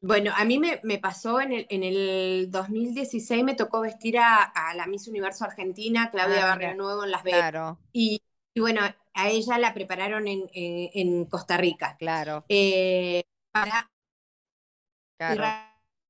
Bueno, 0.01 0.33
a 0.37 0.45
mí 0.45 0.59
me, 0.59 0.99
pasó 0.99 1.41
en 1.41 1.53
el, 1.53 1.67
en 1.71 1.83
el 1.83 2.51
2016, 2.51 3.43
me 3.43 3.55
tocó 3.55 3.81
vestir 3.81 4.19
a, 4.19 4.53
la 4.75 4.87
Miss 4.87 5.09
Universo 5.09 5.45
Argentina, 5.45 6.11
Claudia 6.11 6.43
ah, 6.43 6.57
Barrio 6.57 6.75
Nuevo 6.75 7.05
en 7.05 7.11
Las 7.11 7.23
Vegas. 7.23 7.51
Claro. 7.51 7.79
Y, 7.93 8.23
bueno, 8.55 8.83
a 9.15 9.29
ella 9.29 9.59
la 9.59 9.73
prepararon 9.73 10.27
en, 10.29 11.25
Costa 11.27 11.57
Rica. 11.57 11.97
Claro. 11.99 12.45
Eh, 12.49 13.25
claro. 13.53 15.49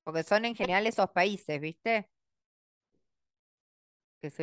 Porque 0.03 0.23
son 0.23 0.44
en 0.44 0.57
general 0.57 0.87
esos 0.87 1.11
países, 1.11 1.61
¿viste? 1.61 2.11
Que 4.20 4.31
se 4.31 4.42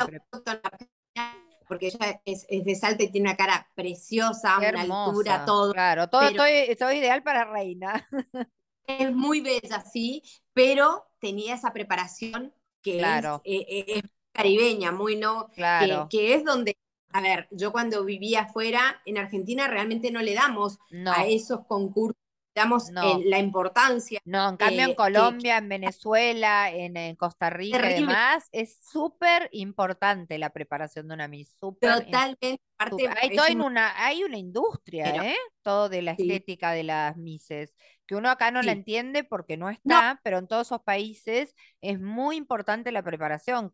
porque 1.71 1.87
ella 1.87 2.21
es, 2.25 2.45
de 2.49 2.75
Salta 2.75 3.03
y 3.03 3.11
tiene 3.11 3.29
una 3.29 3.37
cara 3.37 3.71
preciosa, 3.75 4.57
una 4.57 4.81
altura, 4.81 5.45
todo. 5.45 5.71
Claro, 5.71 6.09
todo, 6.09 6.29
todo 6.33 6.91
ideal 6.91 7.23
para 7.23 7.45
reina. 7.45 8.09
es 8.87 9.13
muy 9.13 9.41
bella, 9.41 9.81
sí, 9.81 10.23
pero 10.53 11.05
tenía 11.19 11.55
esa 11.55 11.73
preparación 11.73 12.53
que 12.81 12.99
es, 12.99 13.25
eh, 13.25 13.41
eh, 13.43 14.01
caribeña, 14.31 14.91
muy 14.91 15.15
no, 15.15 15.47
claro. 15.53 16.07
que, 16.09 16.33
es 16.33 16.43
donde, 16.43 16.77
a 17.09 17.21
ver, 17.21 17.47
yo 17.51 17.71
cuando 17.71 18.03
vivía 18.03 18.41
afuera, 18.41 19.01
en 19.05 19.17
Argentina 19.17 19.67
realmente 19.67 20.11
no 20.11 20.21
le 20.21 20.33
damos 20.33 20.79
a 21.05 21.25
esos 21.25 21.65
concursos 21.67 22.21
damos 22.53 22.89
la 22.91 23.39
importancia. 23.39 24.19
No, 24.25 24.49
en 24.49 24.57
cambio 24.57 24.83
en 24.83 24.95
Colombia, 24.95 25.57
en 25.57 25.69
Venezuela, 25.69 26.69
en, 26.69 27.15
Costa 27.15 27.49
Rica 27.49 27.91
y 27.91 28.01
demás, 28.01 28.47
es 28.51 28.77
súper 28.91 29.49
importante 29.51 30.37
la 30.37 30.49
preparación 30.49 31.07
de 31.07 31.13
una 31.13 31.27
Miss. 31.27 31.55
Totalmente. 31.59 32.59
hay, 32.77 33.55
una, 33.55 34.05
hay 34.05 34.23
una 34.23 34.37
industria, 34.37 35.31
¿eh? 35.31 35.37
Todo 35.61 35.89
de 35.89 36.01
la 36.01 36.11
estética 36.11 36.71
de 36.71 36.83
las 36.83 37.17
Misses 37.17 37.73
que 38.11 38.17
uno 38.17 38.29
acá 38.29 38.51
no 38.51 38.61
la 38.61 38.73
entiende 38.73 39.23
porque 39.23 39.55
no 39.55 39.69
está, 39.69 40.19
pero 40.23 40.37
en 40.37 40.47
todos 40.47 40.67
esos 40.67 40.81
países 40.83 41.55
es 41.79 41.97
muy 42.01 42.35
importante 42.35 42.91
la 42.91 43.03
preparación 43.03 43.69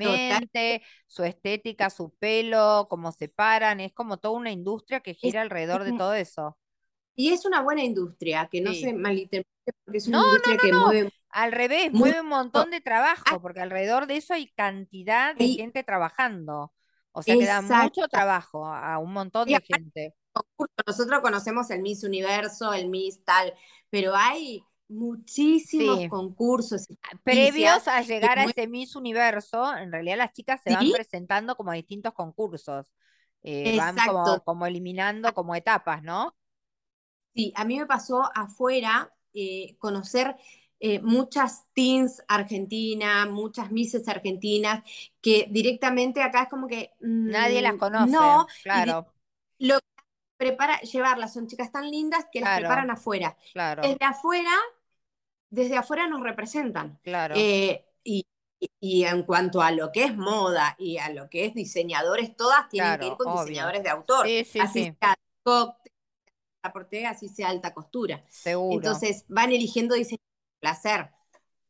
Total. 0.00 0.40
culturalmente, 0.42 0.82
su 1.06 1.22
estética, 1.24 1.90
su 1.90 2.14
pelo, 2.16 2.86
cómo 2.88 3.12
se 3.12 3.28
paran, 3.28 3.80
es 3.80 3.92
como 3.92 4.16
toda 4.18 4.38
una 4.38 4.50
industria 4.52 5.00
que 5.00 5.12
Es, 5.22 5.34
gira 5.34 5.42
alrededor 5.42 5.84
es 5.84 5.84
de 5.84 5.92
todo 5.92 6.14
eso. 6.14 6.56
y 7.16 7.32
es 7.32 7.44
una 7.44 7.62
buena 7.62 7.82
industria, 7.84 8.48
que 8.50 8.60
no 8.60 8.72
Sí. 8.72 8.80
se 8.80 8.92
malinterprete, 8.92 9.72
porque 9.84 9.98
es 9.98 10.08
una 10.08 10.18
No, 10.18 10.22
no, 10.22 10.28
industria 10.28 10.58
que 10.58 10.72
no, 10.72 10.78
no. 10.92 10.92
mueve 10.92 11.10
Al 11.30 11.50
revés, 11.52 11.92
mueve 11.92 12.20
un 12.20 12.28
montón 12.28 12.70
de 12.70 12.80
trabajo, 12.80 13.40
porque 13.42 13.60
alrededor 13.60 14.06
de 14.06 14.16
eso 14.18 14.34
hay 14.34 14.52
cantidad 14.52 15.34
de 15.34 15.48
gente 15.48 15.82
trabajando. 15.82 16.72
O 17.12 17.22
sea 17.22 17.36
que 17.36 17.46
da 17.46 17.60
mucho 17.62 18.08
trabajo 18.08 18.66
a 18.66 18.98
un 18.98 19.12
montón 19.12 19.50
de 19.50 19.60
gente. 19.60 20.14
Concursos, 20.34 20.76
nosotros 20.86 21.20
conocemos 21.22 21.70
el 21.70 21.82
Miss 21.82 22.04
Universo, 22.04 22.72
el 22.74 22.88
Miss 22.90 23.24
tal, 23.24 23.54
pero 23.90 24.14
hay 24.16 24.64
muchísimos 24.88 26.06
Sí. 26.06 26.08
concursos 26.08 26.86
y 26.90 26.98
Previos 27.24 27.88
a 27.88 28.02
llegar 28.02 28.38
a 28.38 28.44
ese 28.44 28.66
Miss 28.68 28.96
Universo, 28.96 29.74
en 29.76 29.92
realidad 29.92 30.16
las 30.18 30.32
chicas 30.32 30.60
se 30.62 30.72
van 30.72 30.90
presentando 30.90 31.56
como 31.56 31.70
a 31.70 31.74
distintos 31.74 32.12
concursos. 32.14 32.92
Eh, 33.42 33.72
van 33.72 34.00
como, 34.00 34.42
como 34.44 34.66
eliminando 34.66 35.34
como 35.34 35.54
etapas, 35.54 36.02
¿no? 36.02 36.34
Sí, 37.34 37.52
a 37.56 37.64
mí 37.64 37.78
me 37.78 37.86
pasó 37.86 38.22
afuera 38.34 39.12
eh, 39.32 39.76
conocer 39.78 40.36
eh, 40.80 41.00
muchas 41.00 41.66
teens 41.74 42.22
argentinas, 42.28 43.28
muchas 43.28 43.72
misses 43.72 44.06
argentinas, 44.08 44.84
que 45.20 45.48
directamente 45.50 46.22
acá 46.22 46.42
es 46.44 46.48
como 46.48 46.68
que 46.68 46.92
Nadie 47.26 47.62
las 47.62 47.74
mm, 47.74 47.78
conoce, 47.78 48.14
no, 48.14 48.46
claro, 48.62 49.12
lo 49.58 49.80
que 49.80 49.93
prepara, 50.36 50.80
llevarlas, 50.80 51.32
son 51.34 51.46
chicas 51.48 51.72
tan 51.72 51.90
lindas 51.90 52.26
que 52.32 52.40
las 52.40 52.52
preparan 52.52 52.90
afuera. 52.90 53.36
claro, 53.52 53.82
Desde 53.82 54.04
afuera, 54.04 54.50
desde 55.50 55.76
afuera 55.76 56.06
nos 56.08 56.22
representan. 56.22 57.00
claro, 57.02 57.48
Eh, 57.48 57.84
y, 58.04 58.26
y- 58.80 59.04
en 59.04 59.22
cuanto 59.24 59.62
a 59.62 59.70
lo 59.72 59.92
que 59.92 60.04
es 60.04 60.16
moda 60.16 60.76
y 60.78 60.98
a 60.98 61.10
lo 61.10 61.28
que 61.30 61.46
es 61.46 61.54
diseñadores, 61.54 62.36
todas 62.36 62.68
tienen 62.68 62.98
que 62.98 63.06
ir 63.08 63.16
con 63.16 63.30
obvio. 63.30 63.32
diseñadores 63.32 63.82
de 63.82 63.90
autor, 63.90 64.26
Sí, 64.26 64.44
sí, 64.44 64.66
así 64.66 64.86
sí, 64.86 64.96
sea 65.00 65.14
cóctel, 65.42 67.06
así 67.06 67.28
sea 67.28 67.48
alta 67.50 67.74
costura. 67.74 68.24
seguro. 68.28 69.02
Entonces 69.02 69.24
van 69.28 69.52
eligiendo 69.52 69.94
diseñadores 69.94 70.20
de 70.54 70.60
placer. 70.60 71.10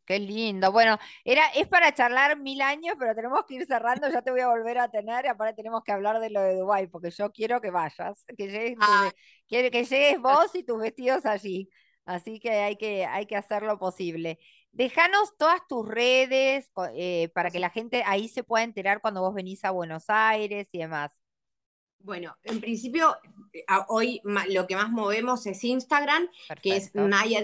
Qué 0.04 0.18
lindo. 0.18 0.70
Bueno, 0.70 0.98
era, 1.24 1.46
es 1.54 1.66
para 1.66 1.94
charlar 1.94 2.38
mil 2.38 2.60
años, 2.60 2.94
pero 2.98 3.14
tenemos 3.14 3.44
que 3.46 3.54
ir 3.54 3.66
cerrando. 3.66 4.08
Ya 4.10 4.22
te 4.22 4.30
voy 4.30 4.40
a 4.40 4.48
volver 4.48 4.78
a 4.78 4.90
tener 4.90 5.24
y 5.24 5.28
aparte 5.28 5.54
tenemos 5.56 5.82
que 5.82 5.92
hablar 5.92 6.20
de 6.20 6.30
lo 6.30 6.40
de 6.42 6.56
Dubái, 6.56 6.88
porque 6.88 7.10
yo 7.10 7.32
quiero 7.32 7.60
que 7.60 7.70
vayas, 7.70 8.24
que 8.36 8.48
llegues, 8.48 8.76
Ah, 8.80 9.10
que 9.48 9.70
llegues 9.70 10.20
vos 10.20 10.54
y 10.54 10.62
tus 10.64 10.78
vestidos 10.80 11.24
allí. 11.26 11.70
Así 12.04 12.38
que 12.38 12.50
hay 12.50 12.76
que, 12.76 13.06
hay 13.06 13.26
que 13.26 13.36
hacer 13.36 13.62
lo 13.62 13.78
posible. 13.78 14.38
Déjanos 14.72 15.36
todas 15.38 15.60
tus 15.68 15.88
redes 15.88 16.70
eh, 16.94 17.30
para 17.34 17.50
que 17.50 17.58
la 17.60 17.70
gente 17.70 18.02
ahí 18.06 18.28
se 18.28 18.44
pueda 18.44 18.64
enterar 18.64 19.00
cuando 19.00 19.22
vos 19.22 19.34
venís 19.34 19.64
a 19.64 19.70
Buenos 19.70 20.04
Aires 20.08 20.68
y 20.72 20.78
demás. 20.78 21.18
bueno, 21.98 22.36
en 22.42 22.60
principio, 22.60 23.16
hoy 23.88 24.20
lo 24.48 24.66
que 24.66 24.76
más 24.76 24.90
movemos 24.90 25.46
es 25.46 25.64
Instagram, 25.64 26.28
que 26.60 26.76
es 26.76 26.90
Perfecto. 26.90 27.08
Naya. 27.08 27.42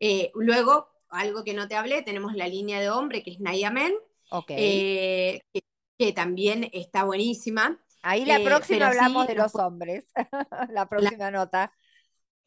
Eh, 0.00 0.30
luego, 0.34 0.88
algo 1.10 1.44
que 1.44 1.54
no 1.54 1.68
te 1.68 1.76
hablé, 1.76 2.02
tenemos 2.02 2.34
la 2.34 2.48
línea 2.48 2.80
de 2.80 2.90
hombre, 2.90 3.22
que 3.22 3.30
es 3.32 3.40
Naya 3.40 3.70
Men, 3.70 3.92
Ok. 4.30 4.46
eh, 4.50 5.40
que, 5.52 5.60
que 5.98 6.12
también 6.12 6.68
está 6.72 7.04
buenísima. 7.04 7.78
Ahí 8.02 8.24
la 8.24 8.36
Eh, 8.38 8.44
próxima 8.44 8.88
hablamos 8.88 9.26
sí, 9.26 9.32
de 9.32 9.38
los 9.38 9.54
hombres. 9.56 10.06
La 10.72 10.88
próxima 10.88 11.30
nota. 11.30 11.72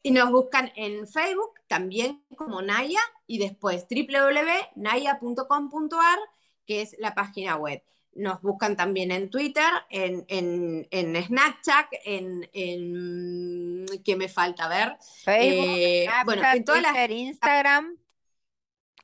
Y 0.04 0.10
nos 0.10 0.30
buscan 0.32 0.72
en 0.74 1.06
Facebook 1.06 1.52
también 1.68 2.24
como 2.36 2.60
Naya 2.62 2.98
y 3.26 3.38
después 3.38 3.86
www.naya.com.ar, 3.88 6.18
que 6.66 6.82
es 6.82 6.96
la 6.98 7.14
página 7.14 7.54
web. 7.56 7.82
Nos 8.14 8.42
buscan 8.42 8.76
también 8.76 9.10
en 9.12 9.30
Twitter, 9.30 9.64
en, 9.90 10.24
en, 10.28 10.86
en 10.90 11.24
Snapchat, 11.24 11.86
en, 12.04 12.48
en... 12.52 13.86
¿Qué 14.04 14.16
me 14.16 14.28
falta 14.28 14.68
ver? 14.68 14.96
Facebook, 15.24 15.66
Eh, 15.74 16.06
bueno, 16.24 16.42
Snapchat, 16.42 16.56
en 16.58 16.64
todas 16.64 16.82
las... 16.82 17.10
Instagram. 17.10 17.96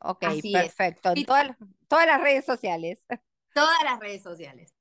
Ok, 0.01 0.23
Así 0.23 0.51
perfecto. 0.51 1.11
En 1.11 1.25
todas, 1.25 1.47
las- 1.49 1.57
todas 1.89 2.07
las 2.07 2.21
redes 2.21 2.45
sociales. 2.45 3.05
Todas 3.53 3.83
las 3.85 4.01
redes 4.01 4.23
sociales. 4.23 4.73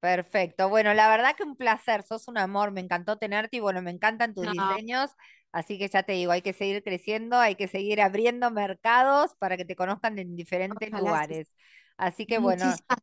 Perfecto. 0.00 0.70
Bueno, 0.70 0.94
la 0.94 1.08
verdad 1.10 1.36
que 1.36 1.42
un 1.42 1.56
placer, 1.56 2.02
sos 2.04 2.26
un 2.28 2.38
amor, 2.38 2.70
me 2.70 2.80
encantó 2.80 3.18
tenerte 3.18 3.58
y 3.58 3.60
bueno, 3.60 3.82
me 3.82 3.90
encantan 3.90 4.34
tus 4.34 4.48
No, 4.48 4.50
diseños, 4.50 5.10
así 5.52 5.78
que 5.78 5.88
ya 5.88 6.02
te 6.04 6.12
digo, 6.12 6.32
hay 6.32 6.40
que 6.40 6.54
seguir 6.54 6.82
creciendo, 6.82 7.36
hay 7.38 7.54
que 7.54 7.68
seguir 7.68 8.00
abriendo 8.00 8.50
mercados 8.50 9.34
para 9.38 9.58
que 9.58 9.66
te 9.66 9.76
conozcan 9.76 10.18
en 10.18 10.36
diferentes 10.36 10.90
ojalá 10.90 11.16
sí. 11.18 11.34
lugares. 11.34 11.54
Así 11.98 12.26
que 12.26 12.38
bueno, 12.38 12.78
Muchísimas 12.84 12.98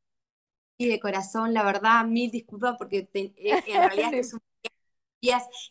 y 0.77 0.87
de 0.89 0.99
corazón, 0.99 1.53
la 1.53 1.63
verdad, 1.63 2.05
mil 2.05 2.31
disculpas 2.31 2.75
porque 2.77 3.03
te- 3.03 3.33
eh, 3.37 3.63
en 3.67 3.83
realidad 3.83 4.13
es 4.15 4.33
un 4.33 4.41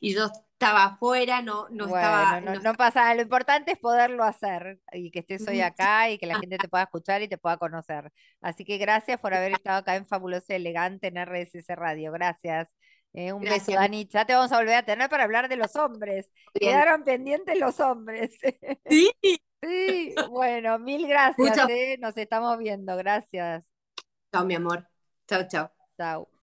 y 0.00 0.14
yo 0.14 0.26
estaba 0.52 0.84
afuera, 0.84 1.42
no, 1.42 1.68
no 1.70 1.86
Bueno, 1.86 1.96
estaba, 1.96 2.40
no, 2.40 2.54
no 2.54 2.60
no 2.60 2.74
pasa 2.74 3.00
nada. 3.02 3.14
Lo 3.14 3.22
importante 3.22 3.72
es 3.72 3.78
poderlo 3.78 4.24
hacer 4.24 4.80
y 4.92 5.10
que 5.10 5.20
estés 5.20 5.46
hoy 5.46 5.60
acá 5.60 6.10
y 6.10 6.18
que 6.18 6.26
la 6.26 6.38
gente 6.38 6.58
te 6.58 6.68
pueda 6.70 6.84
escuchar 6.84 7.22
y 7.22 7.28
te 7.28 7.38
pueda 7.38 7.56
conocer. 7.58 8.12
Así 8.40 8.64
que 8.64 8.78
gracias 8.78 9.20
por 9.20 9.34
haber 9.34 9.52
estado 9.52 9.78
acá 9.78 9.96
en 9.96 10.06
Fabuloso 10.06 10.46
y 10.50 10.56
Elegante 10.56 11.08
en 11.08 11.18
RSS 11.18 11.76
Radio. 11.76 12.12
Gracias. 12.12 12.68
Eh, 13.12 13.32
un 13.32 13.42
beso, 13.42 13.72
Dani. 13.72 14.06
Ya 14.08 14.24
te 14.24 14.34
vamos 14.34 14.52
a 14.52 14.58
volver 14.58 14.74
a 14.74 14.82
tener 14.84 15.08
para 15.08 15.24
hablar 15.24 15.48
de 15.48 15.56
los 15.56 15.74
hombres. 15.76 16.30
bien. 16.54 16.72
Quedaron 16.72 17.04
pendientes 17.04 17.58
los 17.58 17.80
hombres. 17.80 18.32
Sí, 18.88 19.10
Sí, 19.62 20.14
bueno, 20.30 20.78
mil 20.78 21.08
gracias, 21.08 21.58
eh. 21.68 21.96
Nos 21.98 22.16
estamos 22.16 22.56
viendo. 22.58 22.96
Gracias. 22.96 23.66
chao, 24.32 24.44
mi 24.44 24.54
amor. 24.54 24.86
Chao, 25.26 25.48
chao. 25.48 25.70
Chao. 25.96 26.35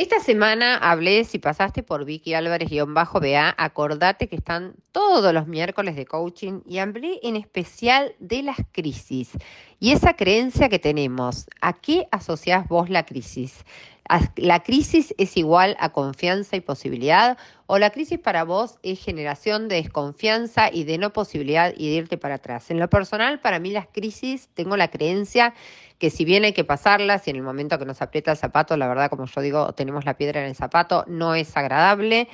Esta 0.00 0.18
semana 0.18 0.78
hablé, 0.78 1.24
si 1.24 1.38
pasaste 1.38 1.82
por 1.82 2.06
Vicky 2.06 2.32
Álvarez-BA, 2.32 3.54
acordate 3.58 4.28
que 4.28 4.36
están 4.36 4.74
todos 4.92 5.34
los 5.34 5.46
miércoles 5.46 5.94
de 5.94 6.06
coaching 6.06 6.62
y 6.64 6.78
hablé 6.78 7.20
en 7.22 7.36
especial 7.36 8.14
de 8.18 8.42
las 8.42 8.56
crisis 8.72 9.32
y 9.80 9.92
esa 9.92 10.14
creencia 10.14 10.68
que 10.68 10.78
tenemos. 10.78 11.46
¿A 11.60 11.72
qué 11.72 12.06
asociás 12.12 12.68
vos 12.68 12.90
la 12.90 13.04
crisis? 13.06 13.64
¿A- 14.08 14.30
¿La 14.36 14.62
crisis 14.62 15.14
es 15.18 15.36
igual 15.36 15.76
a 15.80 15.90
confianza 15.90 16.56
y 16.56 16.60
posibilidad? 16.60 17.38
¿O 17.66 17.78
la 17.78 17.90
crisis 17.90 18.18
para 18.18 18.44
vos 18.44 18.78
es 18.82 19.02
generación 19.02 19.68
de 19.68 19.76
desconfianza 19.76 20.70
y 20.72 20.84
de 20.84 20.98
no 20.98 21.12
posibilidad 21.12 21.72
y 21.76 21.88
de 21.88 21.94
irte 21.94 22.18
para 22.18 22.34
atrás? 22.36 22.70
En 22.70 22.78
lo 22.78 22.90
personal, 22.90 23.40
para 23.40 23.58
mí 23.58 23.70
las 23.70 23.86
crisis, 23.86 24.48
tengo 24.54 24.76
la 24.76 24.88
creencia 24.88 25.54
que 25.98 26.10
si 26.10 26.24
bien 26.24 26.44
hay 26.44 26.52
que 26.52 26.64
pasarlas 26.64 27.26
y 27.26 27.30
en 27.30 27.36
el 27.36 27.42
momento 27.42 27.78
que 27.78 27.84
nos 27.84 28.02
aprieta 28.02 28.30
el 28.32 28.36
zapato, 28.38 28.76
la 28.76 28.88
verdad, 28.88 29.10
como 29.10 29.26
yo 29.26 29.40
digo, 29.42 29.72
tenemos 29.74 30.04
la 30.04 30.16
piedra 30.16 30.40
en 30.40 30.46
el 30.48 30.54
zapato, 30.54 31.04
no 31.06 31.34
es 31.34 31.56
agradable. 31.56 32.28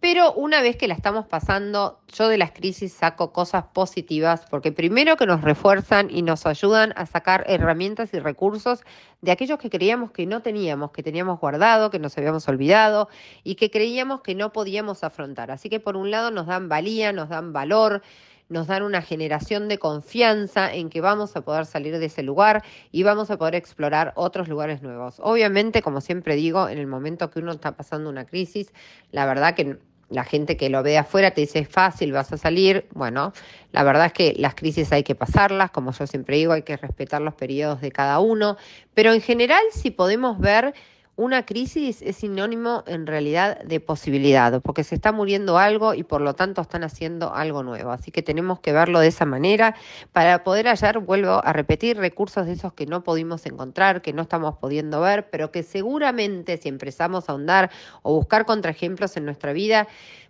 Pero 0.00 0.32
una 0.32 0.62
vez 0.62 0.76
que 0.76 0.88
la 0.88 0.94
estamos 0.94 1.26
pasando, 1.26 2.00
yo 2.08 2.28
de 2.28 2.38
las 2.38 2.52
crisis 2.52 2.94
saco 2.94 3.34
cosas 3.34 3.64
positivas, 3.64 4.46
porque 4.48 4.72
primero 4.72 5.18
que 5.18 5.26
nos 5.26 5.42
refuerzan 5.42 6.08
y 6.10 6.22
nos 6.22 6.46
ayudan 6.46 6.94
a 6.96 7.04
sacar 7.04 7.44
herramientas 7.46 8.14
y 8.14 8.18
recursos 8.18 8.80
de 9.20 9.30
aquellos 9.30 9.58
que 9.58 9.68
creíamos 9.68 10.10
que 10.10 10.24
no 10.24 10.40
teníamos, 10.40 10.92
que 10.92 11.02
teníamos 11.02 11.38
guardado, 11.38 11.90
que 11.90 11.98
nos 11.98 12.16
habíamos 12.16 12.48
olvidado 12.48 13.10
y 13.44 13.56
que 13.56 13.70
creíamos 13.70 14.22
que 14.22 14.34
no 14.34 14.52
podíamos 14.52 15.04
afrontar. 15.04 15.50
Así 15.50 15.68
que 15.68 15.80
por 15.80 15.98
un 15.98 16.10
lado 16.10 16.30
nos 16.30 16.46
dan 16.46 16.70
valía, 16.70 17.12
nos 17.12 17.28
dan 17.28 17.52
valor, 17.52 18.00
nos 18.48 18.66
dan 18.66 18.82
una 18.82 19.02
generación 19.02 19.68
de 19.68 19.78
confianza 19.78 20.72
en 20.74 20.88
que 20.88 21.00
vamos 21.00 21.36
a 21.36 21.42
poder 21.42 21.66
salir 21.66 21.98
de 21.98 22.06
ese 22.06 22.22
lugar 22.22 22.64
y 22.90 23.02
vamos 23.02 23.30
a 23.30 23.36
poder 23.36 23.54
explorar 23.54 24.12
otros 24.16 24.48
lugares 24.48 24.82
nuevos. 24.82 25.16
Obviamente, 25.20 25.82
como 25.82 26.00
siempre 26.00 26.36
digo, 26.36 26.68
en 26.68 26.78
el 26.78 26.86
momento 26.86 27.30
que 27.30 27.38
uno 27.38 27.52
está 27.52 27.76
pasando 27.76 28.10
una 28.10 28.24
crisis, 28.24 28.72
la 29.12 29.24
verdad 29.24 29.54
que 29.54 29.78
la 30.10 30.24
gente 30.24 30.56
que 30.56 30.68
lo 30.68 30.82
ve 30.82 30.90
de 30.90 30.98
afuera 30.98 31.30
te 31.30 31.40
dice 31.40 31.60
es 31.60 31.68
fácil, 31.68 32.12
vas 32.12 32.32
a 32.32 32.36
salir. 32.36 32.86
Bueno, 32.92 33.32
la 33.72 33.82
verdad 33.84 34.06
es 34.06 34.12
que 34.12 34.34
las 34.36 34.54
crisis 34.54 34.92
hay 34.92 35.02
que 35.02 35.14
pasarlas, 35.14 35.70
como 35.70 35.92
yo 35.92 36.06
siempre 36.06 36.36
digo, 36.36 36.52
hay 36.52 36.62
que 36.62 36.76
respetar 36.76 37.22
los 37.22 37.34
periodos 37.34 37.80
de 37.80 37.92
cada 37.92 38.20
uno, 38.20 38.56
pero 38.94 39.12
en 39.12 39.20
general 39.20 39.62
si 39.72 39.90
podemos 39.90 40.38
ver 40.38 40.74
una 41.20 41.44
crisis 41.44 42.00
es 42.00 42.16
sinónimo 42.16 42.82
en 42.86 43.06
realidad 43.06 43.62
de 43.62 43.78
posibilidad, 43.78 44.62
porque 44.62 44.84
se 44.84 44.94
está 44.94 45.12
muriendo 45.12 45.58
algo 45.58 45.92
y 45.92 46.02
por 46.02 46.22
lo 46.22 46.32
tanto 46.32 46.62
están 46.62 46.82
haciendo 46.82 47.34
algo 47.34 47.62
nuevo. 47.62 47.90
Así 47.90 48.10
que 48.10 48.22
tenemos 48.22 48.60
que 48.60 48.72
verlo 48.72 49.00
de 49.00 49.08
esa 49.08 49.26
manera 49.26 49.76
para 50.12 50.44
poder 50.44 50.66
hallar, 50.66 50.98
vuelvo 51.00 51.44
a 51.44 51.52
repetir, 51.52 51.98
recursos 51.98 52.46
de 52.46 52.52
esos 52.52 52.72
que 52.72 52.86
no 52.86 53.02
pudimos 53.02 53.44
encontrar, 53.44 54.00
que 54.00 54.14
no 54.14 54.22
estamos 54.22 54.56
pudiendo 54.56 55.02
ver, 55.02 55.28
pero 55.28 55.52
que 55.52 55.62
seguramente 55.62 56.56
si 56.56 56.70
empezamos 56.70 57.28
a 57.28 57.32
ahondar 57.32 57.70
o 58.00 58.14
buscar 58.14 58.46
contraejemplos 58.46 59.14
en 59.18 59.26
nuestra 59.26 59.52
vida, 59.52 59.88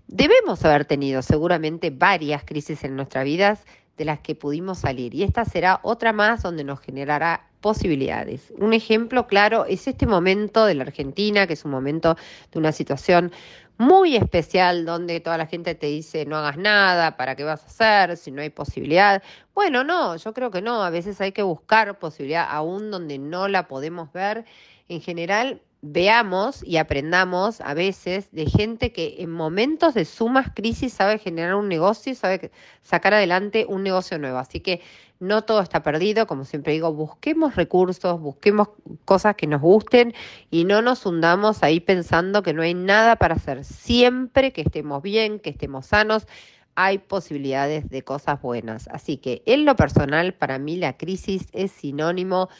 debemos 0.09 0.65
haber 0.65 0.87
tenido 0.87 1.23
seguramente 1.23 1.91
varias 1.91 2.43
crisis 2.43 2.83
en 2.83 2.97
nuestras 2.97 3.25
vidas 3.25 3.65
de 3.97 4.07
las 4.07 4.19
que 4.19 4.35
pudimos 4.35 4.79
salir. 4.79 5.15
Y 5.15 5.23
esta 5.23 5.45
será 5.45 5.79
otra 5.85 6.13
más 6.13 6.43
donde 6.43 6.65
nos 6.65 6.81
generará 6.81 7.50
posibilidades. 7.61 8.53
Un 8.59 8.73
ejemplo 8.73 9.27
claro 9.27 9.65
es 9.67 9.87
este 9.87 10.07
momento 10.07 10.65
de 10.65 10.75
la 10.75 10.85
Argentina, 10.85 11.47
que 11.47 11.55
es 11.55 11.65
un 11.65 11.71
momento 11.71 12.17
de 12.53 12.59
una 12.59 12.73
situación 12.73 13.33
muy 13.79 14.15
especial 14.15 14.85
donde 14.85 15.21
toda 15.21 15.39
la 15.39 15.47
gente 15.47 15.75
te 15.75 15.87
dice 15.87 16.27
no 16.27 16.37
hagas 16.37 16.59
nada, 16.59 17.17
¿para 17.17 17.35
qué 17.35 17.45
vas 17.45 17.63
a 17.63 17.67
hacer? 17.67 18.17
Si 18.19 18.31
no 18.31 18.43
hay 18.43 18.51
posibilidad. 18.51 19.23
Bueno, 19.55 19.85
no, 19.85 20.17
yo 20.17 20.35
creo 20.35 20.51
que 20.51 20.61
no, 20.61 20.83
a 20.83 20.91
veces 20.91 21.21
hay 21.21 21.33
que 21.33 21.43
buscar 21.43 21.99
posibilidad 21.99 22.47
aún 22.49 22.91
donde 22.91 23.19
no 23.19 23.49
la 23.49 23.69
podemos 23.69 24.13
ver. 24.13 24.45
En 24.89 25.01
general, 25.01 25.63
veamos 25.83 26.63
y 26.63 26.77
aprendamos 26.77 27.61
a 27.61 27.75
veces 27.75 28.31
de 28.33 28.47
gente 28.47 28.93
que 28.93 29.17
en 29.19 29.31
momentos 29.31 29.95
de 29.95 30.05
sumas 30.05 30.51
crisis 30.55 30.93
sabe 30.93 31.19
generar 31.19 31.55
un 31.55 31.69
negocio 31.69 32.13
y 32.13 32.15
sabe 32.15 32.51
sacar 32.83 33.15
adelante 33.15 33.67
un 33.69 33.83
negocio 33.83 34.19
nuevo. 34.19 34.39
Así 34.39 34.61
que 34.61 34.83
no 35.21 35.43
todo 35.43 35.61
está 35.61 35.83
perdido, 35.83 36.27
como 36.27 36.45
siempre 36.45 36.73
digo, 36.73 36.93
busquemos 36.93 37.55
recursos, 37.55 38.21
busquemos 38.21 38.69
cosas 39.05 39.37
que 39.37 39.47
nos 39.47 39.61
gusten 39.61 40.15
y 40.51 40.65
no 40.65 40.81
nos 40.81 41.05
hundamos 41.05 41.63
ahí 41.63 41.81
pensando 41.81 42.43
que 42.43 42.55
no 42.55 42.63
hay 42.63 42.75
nada 42.75 43.17
para 43.17 43.35
hacer. 43.35 43.65
Siempre 43.65 44.53
que 44.53 44.63
estemos 44.63 45.03
bien, 45.03 45.39
que 45.39 45.51
estemos 45.51 45.87
sanos, 45.87 46.27
hay 46.75 46.99
posibilidades 46.99 47.89
de 47.91 48.03
cosas 48.03 48.41
buenas. 48.41 48.89
Así 48.89 49.19
que 49.19 49.43
en 49.45 49.67
lo 49.67 49.77
personal, 49.77 50.33
para 50.33 50.59
mí 50.59 50.77
la 50.77 50.97
crisis 50.97 51.49
es 51.53 51.71
sinónimo 51.71 52.49
de 52.49 52.55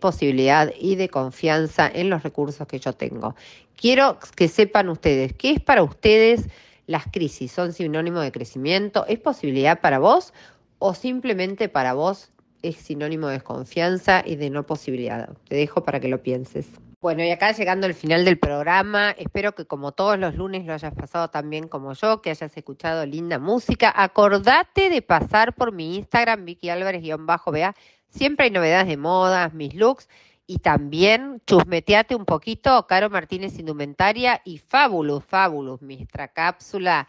posibilidad 0.00 0.72
y 0.78 0.96
de 0.96 1.08
confianza 1.08 1.90
en 1.92 2.10
los 2.10 2.22
recursos 2.22 2.66
que 2.66 2.78
yo 2.78 2.92
tengo. 2.92 3.34
Quiero 3.76 4.18
que 4.36 4.48
sepan 4.48 4.88
ustedes, 4.88 5.32
¿qué 5.34 5.52
es 5.52 5.60
para 5.60 5.82
ustedes 5.82 6.48
las 6.86 7.06
crisis? 7.06 7.52
¿Son 7.52 7.72
sinónimo 7.72 8.20
de 8.20 8.32
crecimiento? 8.32 9.06
¿Es 9.06 9.18
posibilidad 9.18 9.80
para 9.80 9.98
vos 9.98 10.32
o 10.78 10.94
simplemente 10.94 11.68
para 11.68 11.94
vos 11.94 12.30
es 12.62 12.76
sinónimo 12.76 13.28
de 13.28 13.34
desconfianza 13.34 14.22
y 14.24 14.36
de 14.36 14.50
no 14.50 14.66
posibilidad? 14.66 15.30
Te 15.48 15.56
dejo 15.56 15.82
para 15.82 16.00
que 16.00 16.08
lo 16.08 16.22
pienses. 16.22 16.66
Bueno, 17.00 17.24
y 17.24 17.30
acá 17.30 17.52
llegando 17.52 17.86
al 17.86 17.94
final 17.94 18.26
del 18.26 18.38
programa, 18.38 19.12
espero 19.12 19.54
que 19.54 19.64
como 19.64 19.92
todos 19.92 20.18
los 20.18 20.34
lunes 20.34 20.66
lo 20.66 20.74
hayas 20.74 20.92
pasado 20.92 21.28
tan 21.30 21.48
bien 21.48 21.66
como 21.66 21.94
yo, 21.94 22.20
que 22.20 22.28
hayas 22.28 22.54
escuchado 22.54 23.06
linda 23.06 23.38
música. 23.38 23.90
Acordate 23.96 24.90
de 24.90 25.00
pasar 25.00 25.54
por 25.54 25.72
mi 25.72 25.96
Instagram, 25.96 26.44
Vicky 26.44 26.68
Álvarez-BA 26.68 27.74
Siempre 28.10 28.46
hay 28.46 28.50
novedades 28.50 28.88
de 28.88 28.96
modas, 28.96 29.54
mis 29.54 29.74
looks 29.74 30.08
y 30.46 30.58
también 30.58 31.40
chusmeteate 31.46 32.16
un 32.16 32.24
poquito, 32.24 32.86
Caro 32.88 33.08
Martínez 33.08 33.56
Indumentaria 33.58 34.42
y 34.44 34.58
Fabulous, 34.58 35.24
Fabulous, 35.24 35.80
nuestra 35.80 36.28
cápsula 36.28 37.08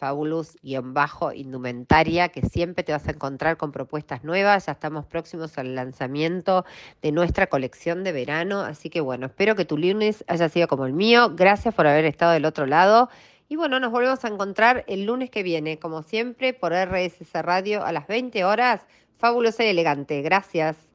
Fabulous-indumentaria, 0.00 2.30
que 2.30 2.42
siempre 2.42 2.82
te 2.82 2.90
vas 2.90 3.06
a 3.06 3.12
encontrar 3.12 3.56
con 3.58 3.70
propuestas 3.70 4.24
nuevas. 4.24 4.66
Ya 4.66 4.72
estamos 4.72 5.06
próximos 5.06 5.56
al 5.58 5.76
lanzamiento 5.76 6.64
de 7.00 7.12
nuestra 7.12 7.46
colección 7.46 8.02
de 8.02 8.10
verano. 8.10 8.62
Así 8.62 8.90
que 8.90 9.00
bueno, 9.00 9.26
espero 9.26 9.54
que 9.54 9.64
tu 9.66 9.78
lunes 9.78 10.24
haya 10.26 10.48
sido 10.48 10.66
como 10.68 10.86
el 10.86 10.94
mío. 10.94 11.34
Gracias 11.36 11.74
por 11.74 11.86
haber 11.86 12.06
estado 12.06 12.32
del 12.32 12.46
otro 12.46 12.66
lado. 12.66 13.10
Y 13.48 13.54
bueno, 13.56 13.78
nos 13.78 13.92
volvemos 13.92 14.24
a 14.24 14.28
encontrar 14.28 14.84
el 14.88 15.04
lunes 15.04 15.28
que 15.30 15.42
viene, 15.42 15.78
como 15.78 16.02
siempre, 16.02 16.54
por 16.54 16.72
RSS 16.72 17.42
Radio 17.42 17.84
a 17.84 17.92
las 17.92 18.06
20 18.06 18.42
horas 18.44 18.86
fabulosa 19.20 19.64
y 19.64 19.68
elegante. 19.68 20.22
Gracias. 20.22 20.89